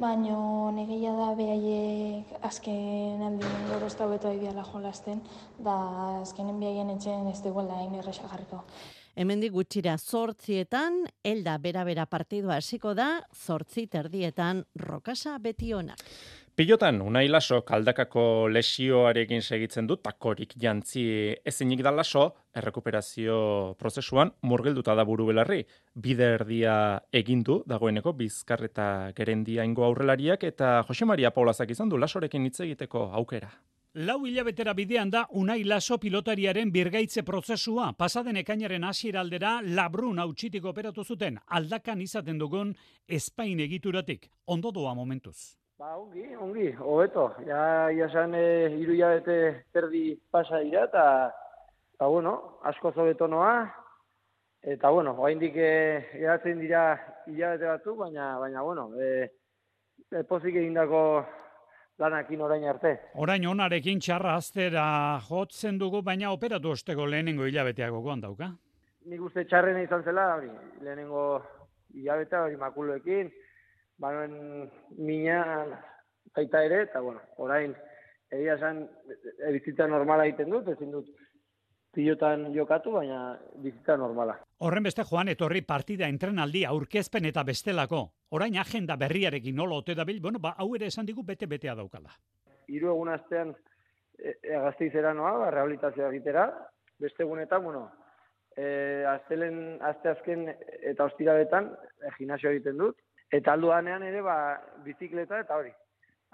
[0.00, 0.38] Baina
[0.72, 5.20] negeia da behaiek azken aldien gorozta beto aideala jolasten,
[5.60, 5.76] da
[6.22, 8.64] azkenen behaien etxen ez duela hain jarriko.
[9.14, 15.94] Hemendik gutxira zortzietan, elda bera-bera partidua hasiko da, zortzi terdietan rokasa beti ona.
[16.52, 18.22] Pilotan, unai laso, kaldakako
[18.52, 21.04] lesioarekin segitzen du, takorik jantzi
[21.48, 23.36] ezinik da laso, errekuperazio
[23.80, 25.62] prozesuan murgilduta da buru belarri.
[25.94, 26.74] Bide erdia
[27.10, 33.06] egindu, dagoeneko, bizkarreta gerendia ingo aurrelariak, eta Jose Maria Paulazak izan du lasorekin hitz egiteko
[33.22, 33.48] aukera.
[33.94, 37.94] Lau hilabetera bidean da Unai Laso pilotariaren birgaitze prozesua.
[37.96, 42.76] Pasaden ekainaren aldera labrun hautsitik operatu zuten aldakan izaten dugun
[43.08, 44.30] Espain egituratik.
[44.46, 45.61] Ondo doa momentuz.
[45.82, 47.24] Ba, ongi, ongi, hobeto.
[47.42, 51.06] Ja, ja san, e, iru hilabete terdi pasa dira, eta,
[51.96, 52.34] eta bueno,
[52.70, 53.64] asko zobeto noa.
[54.62, 56.84] Eta, bueno, hoa indik eratzen dira
[57.26, 59.26] hilabete batu, baina, baina, bueno, e,
[60.06, 61.02] e, pozik egindako
[61.98, 62.94] lanakin orain arte.
[63.18, 64.86] Orain onarekin txarra aztera
[65.26, 68.52] jotzen dugu, baina operatu osteko lehenengo hilabeteago gogoan dauka?
[69.10, 70.54] Nik uste txarren izan zela, hori,
[70.86, 71.26] lehenengo
[71.98, 73.34] hilabetea hori makuloekin,
[74.02, 75.40] banoen mina
[76.34, 77.74] baita ere, eta bueno, orain,
[78.32, 78.86] egia esan,
[79.52, 81.10] bizitza normala egiten dut, ezin dut
[81.92, 84.38] pilotan jokatu, baina bizitza normala.
[84.64, 88.02] Horren beste joan etorri partida entrenaldi aurkezpen eta bestelako.
[88.38, 92.14] Orain agenda berriarekin nola ote dabil, bueno, ba, hau ere esan digu bete-betea daukala.
[92.72, 93.52] Hiru egun astean
[94.18, 96.46] e, e, noa, ba, rehabilitazioa egitera,
[96.98, 97.90] beste egunetan, bueno,
[98.56, 100.48] e, aztelen, azte azken
[100.80, 102.96] eta ostirabetan e, gimnasio egiten dut,
[103.32, 104.36] eta alduanean ere, ba,
[104.84, 105.72] bizikleta eta hori.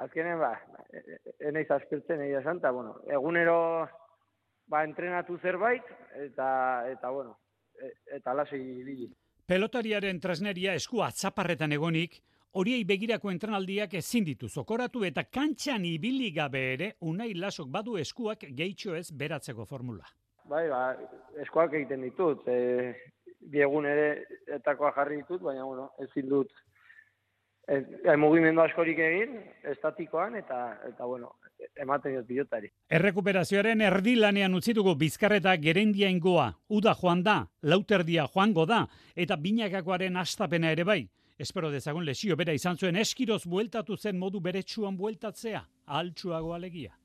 [0.02, 0.52] Azkenen, ba,
[0.90, 1.18] e, e,
[1.50, 3.58] eneiz aspertzen egia esan, eta, bueno, egunero
[4.68, 5.86] ba, entrenatu zerbait,
[6.26, 6.48] eta,
[6.90, 7.38] eta bueno,
[7.78, 9.08] e, eta lasei ibili.
[9.48, 12.18] Pelotariaren tresneria esku atzaparretan egonik,
[12.58, 18.44] horiei begirako entrenaldiak ezin ditu zokoratu eta kantxan ibili gabe ere unai lasok badu eskuak
[18.56, 20.04] gehitxo ez beratzeko formula.
[20.48, 20.82] Bai, ba,
[21.44, 22.94] eskuak egiten ditut, e,
[23.52, 24.24] biegun ere
[24.58, 26.52] etakoa jarri ditut, baina bueno, ezin dut
[27.68, 29.36] e, e, mugimendu askorik egin,
[29.72, 30.58] estatikoan, eta,
[30.88, 31.34] eta bueno,
[31.80, 32.70] ematen dut pilotari.
[32.98, 40.16] Errekuperazioaren erdilanean utzi dugu Bizkarreta Gerendia ingoa, uda joan da, lauterdia joango da, eta binakakoaren
[40.16, 41.02] astapena ere bai.
[41.38, 46.96] Espero dezagun lesio bera izan zuen eskiroz bueltatu zen modu beretsuan bueltatzea, altsuago alegia.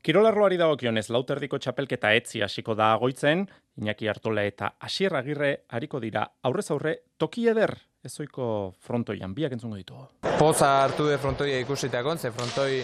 [0.00, 3.44] Kirolarroari dagokionez lauterdiko txapelketa etzi hasiko da agoitzen,
[3.78, 7.74] Iñaki Artola eta Asier Agirre hariko dira aurrez aurre toki eder
[8.06, 10.06] ezoiko frontoian biak entzungo ditugu.
[10.38, 12.82] Poza hartu de frontoia ikusiteakon, ze frontoi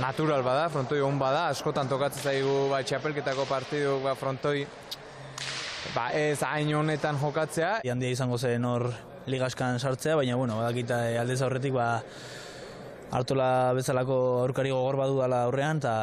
[0.00, 4.66] natural bada, frontoi on bada, askotan tokatzen zaigu ba, txapelketako partidu ba, frontoi
[5.94, 7.78] ba, ez hain honetan jokatzea.
[7.88, 8.90] Handia izango zen hor
[9.28, 11.90] ligaskan sartzea, baina bueno, badakita eh, aldez aurretik ba,
[13.12, 15.94] hartola bezalako aurkari gogor badu dala aurrean, eta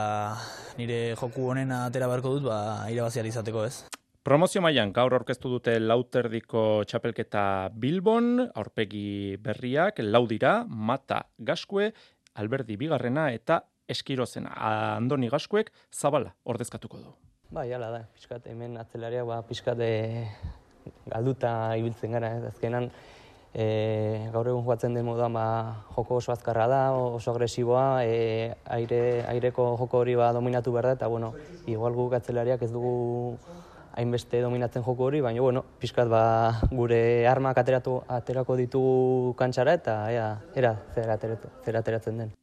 [0.80, 3.76] nire joku honena atera beharko dut, ba, irabazial izateko ez.
[4.26, 11.92] Promozio mailan gaur aurkeztu dute lauterdiko txapelketa Bilbon, aurpegi berriak, laudira, mata gaskue,
[12.42, 14.56] alberdi bigarrena eta eskirozena.
[14.98, 17.14] Andoni Gaskuek zabala ordezkatuko du.
[17.54, 19.92] Ba, jala da, pixkat hemen atzelaria, ba, pixkat e,
[21.14, 22.90] galduta ibiltzen gara, ez azkenan
[23.54, 25.46] e, gaur egun joatzen den moduan ba,
[26.00, 29.04] joko oso azkarra da, oso agresiboa, e, aire,
[29.36, 31.36] aireko joko hori ba, dominatu behar da, eta bueno,
[31.70, 32.98] igual guk atzelariak ez dugu
[33.96, 36.24] hainbeste dominatzen joko hori, baina bueno, pixkat ba,
[36.72, 41.14] gure armak ateratu, aterako ditugu kantxara eta ea, era zer
[41.80, 42.34] ateratzen den.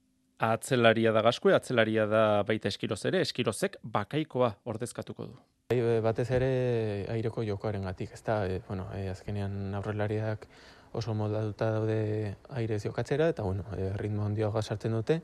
[0.43, 5.37] Atzelaria da gaskue, atzelaria da baita eskiroz ere, eskirozek bakaikoa ordezkatuko du.
[5.71, 6.53] Bai, e, batez ere
[7.15, 10.49] aireko jokoaren gatik, ez da, e, bueno, e, azkenean aurrelariak
[10.99, 11.99] oso moldatuta daude
[12.59, 15.21] aire jokatzera, eta bueno, e, ritmo handioa sartzen dute,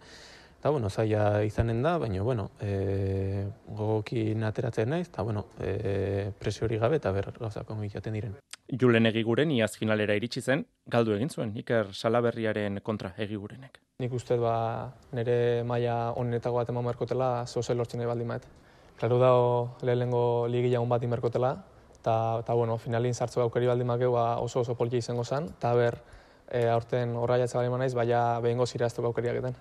[0.59, 6.67] eta bueno, zaila izanen da, baina bueno, e, gogokin ateratzen naiz, eta bueno, e, presio
[6.67, 8.35] hori gabe eta ber gauzak ongi jaten diren.
[8.69, 13.79] Julen egiguren iaz finalera iritsi zen, galdu egin zuen, Iker Salaberriaren kontra egigurenek.
[14.03, 18.51] Nik uste ba, nire maila onenetako bat eman markotela, zoze lortzen nahi baldin maet.
[18.99, 19.49] Klaru dago
[19.87, 21.55] lehenengo ligi jagun bat inberkotela,
[22.01, 26.03] eta bueno, finalin sartzu aukeri baldin makeu ba, oso oso polikia izango zen, eta ber,
[26.51, 29.59] e, aurten horra jatzen baldin naiz, baina behingo ziraztuko aukeriak eten.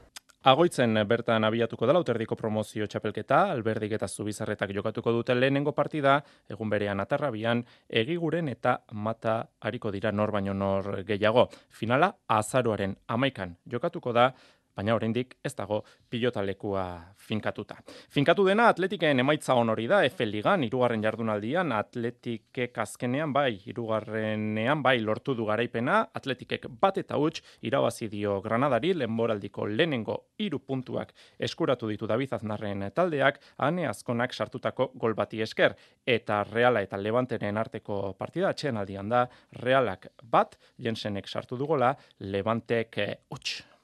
[0.48, 6.14] Agoitzen bertan abiatuko dela uterdiko promozio txapelketa, alberdik eta zubizarretak jokatuko dute lehenengo partida,
[6.48, 7.66] egun berean atarrabian,
[8.02, 11.50] egiguren eta mata hariko dira nor baino nor gehiago.
[11.68, 14.30] Finala, azaroaren amaikan jokatuko da,
[14.78, 16.86] baina oraindik ez dago pilotalekua
[17.28, 17.78] finkatuta.
[18.14, 24.84] Finkatu dena Atletiken emaitza on hori da F Ligan hirugarren jardunaldian Atletikek azkenean bai hirugarrenean
[24.84, 31.14] bai lortu du garaipena Atletikek bat eta huts irabazi dio Granadari lenboraldiko lehenengo hiru puntuak
[31.40, 35.76] eskuratu ditu David Aznarren taldeak ane azkonak sartutako gol bati esker
[36.06, 39.26] eta Reala eta Levanteren arteko partida atxenaldian da
[39.64, 43.02] Realak bat Jensenek sartu dugola Levantek
[43.32, 43.77] huts.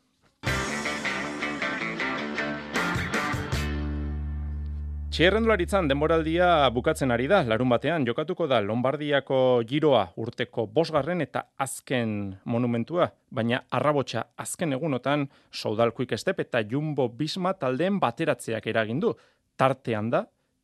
[5.13, 12.15] Txierrendularitzan denboraldia bukatzen ari da, larun batean jokatuko da Lombardiako giroa urteko bosgarren eta azken
[12.49, 19.13] monumentua, baina arrabotxa azken egunotan soudalkuik estep eta jumbo bisma taldeen bateratzeak eragindu.
[19.55, 20.23] Tartean da,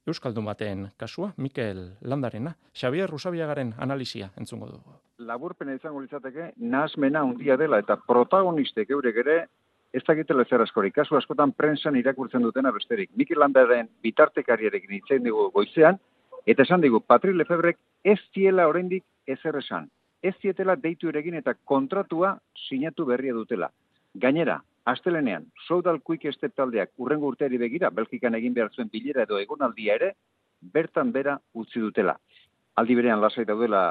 [0.10, 4.98] Euskaldun baten kasua, Mikel Landarena, Xavier Rusabiagaren analisia entzungo dugu.
[5.30, 9.40] Laburpena izango litzateke, nasmena undia dela eta protagonistek eurek ere
[9.94, 10.94] ez dakitela zer askorik.
[10.96, 13.10] Kasu askotan prensan irakurtzen dutena besterik.
[13.16, 16.00] Mikel Landaren bitartekariarekin itzein dugu goizean,
[16.46, 19.90] eta esan digu, Patri Lefebrek ez ziela oraindik ezer esan.
[20.22, 22.38] Ez zietela deitu erekin eta kontratua
[22.68, 23.70] sinatu berria dutela.
[24.14, 29.40] Gainera, astelenean, Soudal Quick Step taldeak urrengo urteari begira, Belgikan egin behar zuen bilera edo
[29.40, 30.14] egonaldia ere,
[30.62, 32.18] bertan bera utzi dutela.
[32.76, 33.84] Aldi berean lasai daudela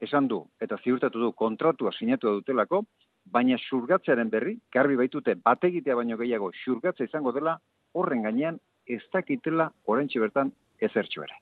[0.00, 2.84] esan du eta ziurtatu du kontratua sinatu dutelako,
[3.32, 7.58] baina xurgatzearen berri, garbi baitute bategitea baino gehiago xurgatza izango dela,
[7.92, 11.40] horren gainean ez dakitela orentsi bertan ezertxo ere.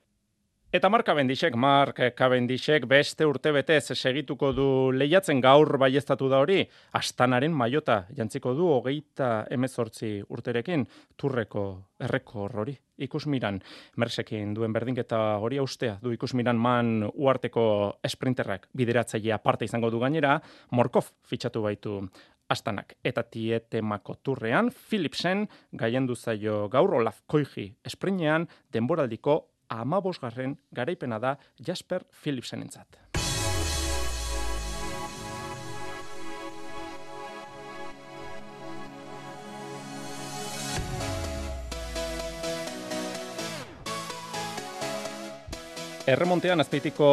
[0.75, 6.65] Eta Mark Cavendishek, Mark Cavendishek beste urte betez segituko du lehiatzen gaur baiestatu da hori,
[6.99, 10.83] astanaren maiota jantziko du hogeita emezortzi urterekin
[11.15, 11.63] turreko
[12.03, 12.75] erreko hori.
[13.07, 13.61] Ikusmiran,
[14.03, 17.65] mersekin duen berdinketa hori austea du ikusmiran man uarteko
[18.03, 22.01] esprinterrak bideratzailea parte izango du gainera, Morkov fitxatu baitu
[22.51, 22.97] astanak.
[22.99, 32.05] Eta tietemako turrean, Philipsen gaiendu zaio gaur Olaf Koigi esprinean denboraldiko amabosgarren garaipena da Jasper
[32.11, 32.63] Philipsen
[46.05, 47.05] Erremontean azpeitiko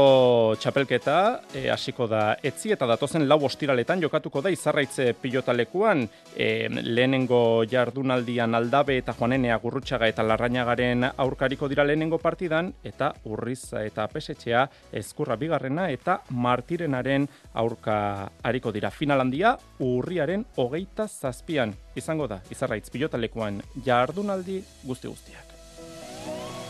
[0.60, 1.14] txapelketa
[1.56, 6.02] e, hasiko da etzi eta datozen lau ostiraletan jokatuko da izarraitze pilotalekuan.
[6.36, 13.72] E, lehenengo jardunaldian aldabe eta joanenea gurrutxaga eta larrainagaren aurkariko dira lehenengo partidan eta urriz
[13.80, 14.66] eta pesetxea
[15.00, 17.24] eskurra bigarrena eta martirenaren
[17.64, 17.96] aurka
[18.44, 18.90] hariko dira.
[18.92, 21.72] Finalandia urriaren hogeita zazpian.
[21.96, 26.61] Izango da izarraitz pilotalekuan jardunaldi guzti guztiak.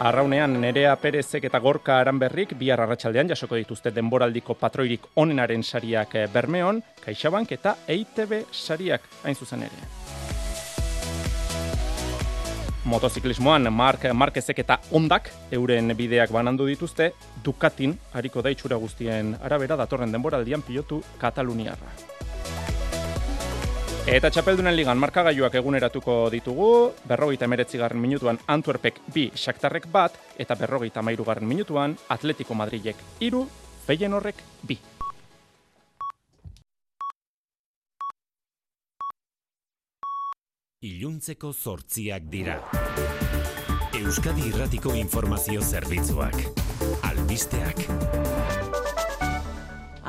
[0.00, 6.22] Arraunean Nerea Perezek eta Gorka Aranberrik bihar arratsaldean jasoko dituzte denboraldiko patroirik onenaren sariak eh,
[6.32, 9.88] Bermeon, Kaixabank eta EITB sariak hain zuzen ere.
[12.88, 17.10] Motoziklismoan Mark Markezek eta Ondak euren bideak banandu dituzte,
[17.44, 22.09] Ducatin hariko da itxura guztien arabera datorren denboraldian pilotu Kataluniarra.
[24.10, 26.70] Eta txapeldunen ligan markagailuak eguneratuko ditugu,
[27.06, 32.98] berrogeita emeretzi garren minutuan Antwerpek bi Shakhtarrek bat, eta berrogeita mairu garren minutuan Atletico Madrilek
[33.22, 33.44] iru,
[33.86, 34.80] feien horrek bi.
[40.90, 42.58] Iluntzeko zortziak dira.
[43.94, 46.34] Euskadi Irratiko Informazio Zerbitzuak.
[47.06, 47.86] Albisteak.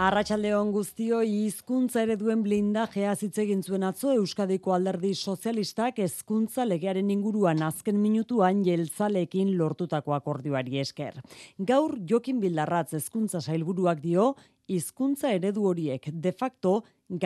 [0.02, 7.60] Arratxaldeon guztio hizkuntza ere duen blindajea zitzegin zuen atzo Euskadiko alderdi sozialistak hezkuntza legearen inguruan
[7.62, 11.20] azken minutuan jeltzalekin lortutako akordioari esker.
[11.72, 14.32] Gaur Jokin Bildarratz hezkuntza sailburuak dio
[14.74, 16.72] hizkuntza eredu horiek de facto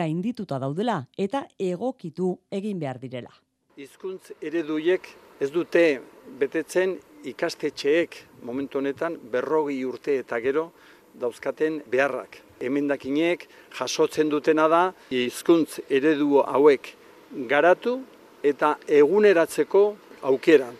[0.00, 3.32] gaindituta daudela eta egokitu egin behar direla.
[3.80, 5.08] Hizkuntz ereduiek
[5.40, 5.86] ez dute
[6.42, 6.98] betetzen
[7.32, 10.72] ikastetxeek momentu honetan berrogi urte eta gero
[11.16, 13.46] dauzkaten beharrak emendakinek
[13.78, 16.94] jasotzen dutena da hizkuntz eredu hauek
[17.48, 18.00] garatu
[18.42, 19.86] eta eguneratzeko
[20.22, 20.72] aukera.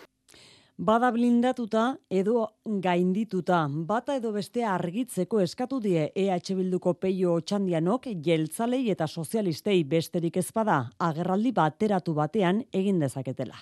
[0.77, 2.43] Bada blindatuta edo
[2.83, 10.37] gaindituta, bata edo beste argitzeko eskatu die EH Bilduko peio txandianok jeltzalei eta sozialistei besterik
[10.37, 13.57] ezpada agerraldi bateratu batean egin dezaketela.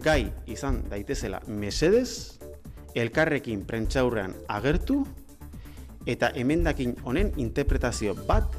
[0.00, 2.38] Gai izan daitezela mesedez,
[2.94, 5.02] elkarrekin prentxaurrean agertu,
[6.06, 8.54] eta emendakin honen interpretazio bat,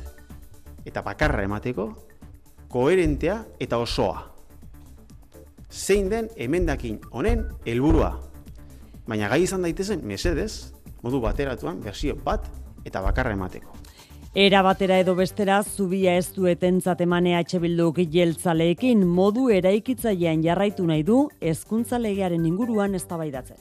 [0.86, 1.88] eta bakarra emateko,
[2.70, 4.30] koherentea eta osoa.
[5.70, 8.12] Zein den emendakin honen helburua.
[9.08, 10.74] Baina gai izan daitezen mesedez,
[11.04, 12.48] modu bateratuan, versio bat
[12.86, 13.83] eta bakarra emateko.
[14.36, 21.30] Era batera edo bestera zubia ez duetentzat emane bilduk jeltzaleekin modu eraikitzailean jarraitu nahi du
[21.40, 23.58] hezkuntza legearen inguruan eztabaidatzen.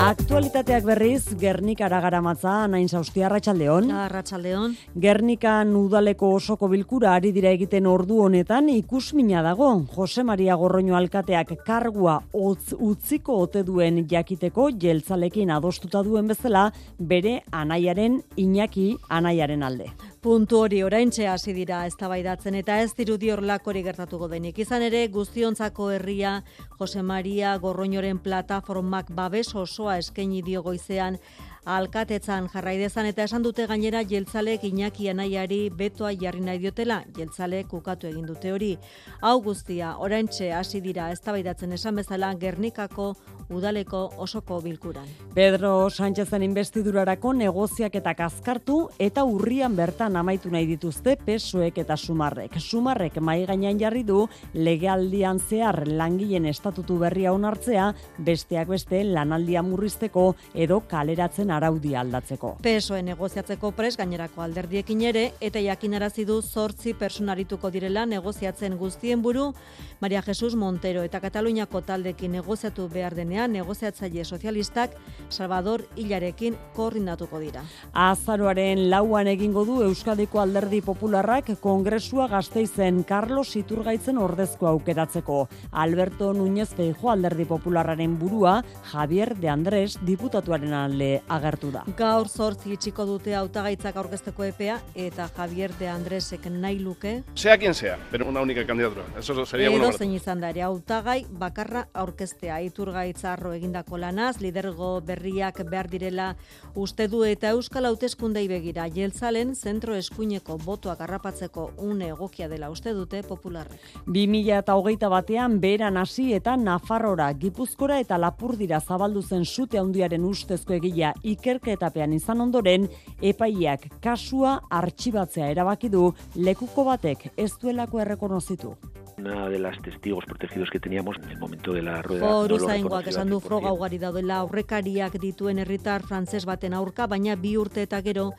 [0.00, 3.90] Aktualitateak berriz, Gernika aragara matza, nain zauzti, arratxaldeon.
[4.06, 4.76] Arratxaldeon.
[4.98, 9.68] Gernikan udaleko osoko bilkura ari dira egiten ordu honetan ikusmina dago.
[9.94, 17.42] Jose Maria Gorroño alkateak kargua otz, utziko ote duen jakiteko jeltzalekin adostuta duen bezala bere
[17.52, 19.92] anaiaren inaki anaiaren alde.
[20.22, 24.60] Puntu hori oraintxe hasi dira eztabaidatzen eta ez dirudi horlakori gertatuko denik.
[24.62, 26.36] Izan ere guztiontzako herria
[26.78, 31.18] Jose Maria Gorroñoren plataformak babes osoa eskaini dio goizean
[31.64, 37.72] alkatetzan jarrai dezan eta esan dute gainera jeltzalek Iñaki Anaiari betoa jarri nahi diotela, jeltzalek
[37.72, 38.72] ukatu egin dute hori.
[39.20, 43.12] Hau guztia, oraintxe hasi dira eztabaidatzen esan bezala Gernikako
[43.52, 45.06] udaleko osoko bilkuran.
[45.34, 52.58] Pedro Sánchezen investidurarako negoziak eta kaskartu eta urrian bertan amaitu nahi dituzte pesoek eta sumarrek.
[52.58, 60.32] Sumarrek mai gainean jarri du legealdian zehar langileen estatutu berria onartzea, besteak beste lanaldia murrizteko
[60.54, 62.56] edo kaleratzen araudia aldatzeko.
[62.62, 69.52] PSOE negoziatzeko pres gainerako alderdiekin ere eta jakinarazi du 8 personarituko direla negoziatzen guztien buru
[70.00, 74.96] Maria Jesus Montero eta Kataluniako taldekin negoziatu behar denean negoziatzaile sozialistak
[75.28, 77.62] Salvador Ilarekin koordinatuko dira.
[77.92, 85.48] Azaroaren lauan egingo du Euskadiko Alderdi Popularrak Kongresua Gasteizen Carlos Iturgaitzen ordezko aukeratzeko.
[85.70, 91.82] Alberto Núñez Feijo Alderdi Popularraren burua Javier de Andrés diputatuaren alde agertu da.
[91.98, 97.22] Gaur zortzi itxiko dute hautagaitzak aurkezteko epea eta Javier de Andresek nahi luke.
[97.34, 99.04] Sea quien sea, pero una única candidatura.
[99.18, 99.88] Eso sería bueno.
[99.88, 106.36] Edo zein izan da ere hautagai bakarra aurkeztea iturgaitzarro egindako lanaz, lidergo berriak behar direla
[106.74, 112.92] uste du eta Euskal Hauteskundei begira jeltzalen zentro eskuineko botuak harrapatzeko une egokia dela uste
[112.94, 113.80] dute popularrek.
[114.06, 120.24] 2000 eta hogeita batean beran hasi eta Nafarrora, Gipuzkora eta Lapurdira zabaldu zen sute handiaren
[120.24, 122.88] ustezko egila ikerketapean izan ondoren,
[123.22, 128.76] epaiak kasua artxibatzea erabaki du lekuko batek ez duelako errekonozitu
[129.22, 132.26] una de las testigos protegidos que teníamos en el momento de la rueda.
[132.28, 137.36] Foru no zaingoak esan du froga ugari daudela aurrekariak dituen herritar frantses baten aurka, baina
[137.36, 138.32] bi urte eta gero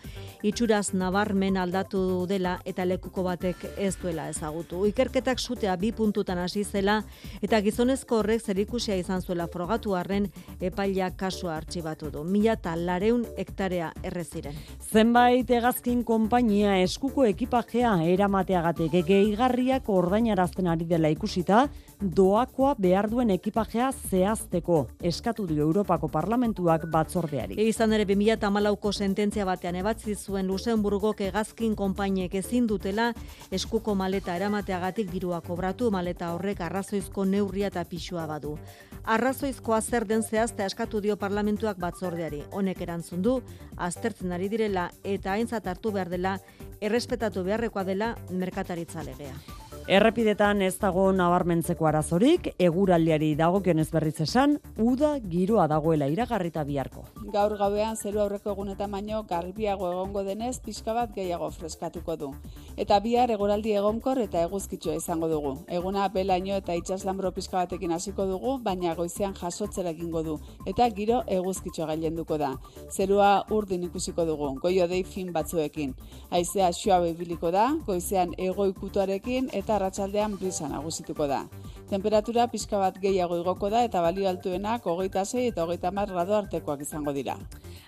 [0.44, 4.84] itxuraz nabarmen aldatu dela eta lekuko batek ez duela ezagutu.
[4.90, 7.04] Ikerketak sutea bi puntutan hasi zela
[7.42, 10.28] eta gizonezko horrek zerikusia izan zuela frogatu arren
[10.60, 12.24] epaila kasua artxibatu du.
[12.24, 14.56] Mila eta lareun hektarea erreziren.
[14.92, 21.68] Zenbait egazkin konpainia eskuko ekipajea eramateagatik gehigarriak ordainarazten ari dela ikusita,
[22.02, 27.56] doakoa behar duen ekipajea zehazteko eskatu dio Europako Parlamentuak batzordeari.
[27.58, 33.12] E izan ere 2014ko sententzia batean ebatzi zuen Luxemburgok egazkin konpainiek ezin dutela
[33.52, 38.58] eskuko maleta eramateagatik dirua kobratu maleta horrek arrazoizko neurria eta pixua badu.
[39.04, 42.44] Arrazoizkoa zer den zehazte eskatu dio parlamentuak batzordeari.
[42.52, 43.40] Honek erantzun du,
[43.78, 46.38] aztertzen ari direla eta aintzat hartu behar dela,
[46.82, 49.36] errespetatu beharrekoa dela merkataritza legea.
[49.84, 57.04] Errepidetan ez dago nabarmentzeko arazorik, eguraldiari dagokionez berriz esan, uda giroa dagoela iragarrita biharko.
[57.34, 62.30] Gaur gauean zeru aurreko egunetan baino garbiago egongo denez pixka bat gehiago freskatuko du.
[62.78, 65.52] Eta bihar eguraldi egonkor eta eguzkitxoa izango dugu.
[65.68, 70.38] Eguna belaino eta itxaslambro pixka batekin hasiko dugu, baina goizean jasotzera egingo du.
[70.66, 72.54] Eta giro eguzkitxoa gailenduko da.
[72.90, 75.94] Zerua urdin ikusiko dugu, goio dei fin batzuekin.
[76.32, 81.44] Aizea xua biliko da, goizean egoikutuarekin eta arratsaldean brisa nagusituko da.
[81.90, 86.36] Temperatura pixka bat gehiago igoko da eta balio altuenak hogeita zei eta hogeita mar grado
[86.38, 87.38] artekoak izango dira.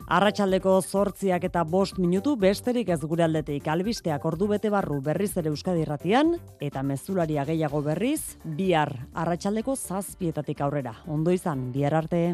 [0.05, 5.49] Arratxaldeko zortziak eta bost minutu besterik ez gure aldeteik albisteak ordu bete barru berriz ere
[5.49, 10.97] Euskadi irratian eta mezularia gehiago berriz bihar arratsaldeko zazpietatik aurrera.
[11.07, 12.25] Ondo izan, bihar arte.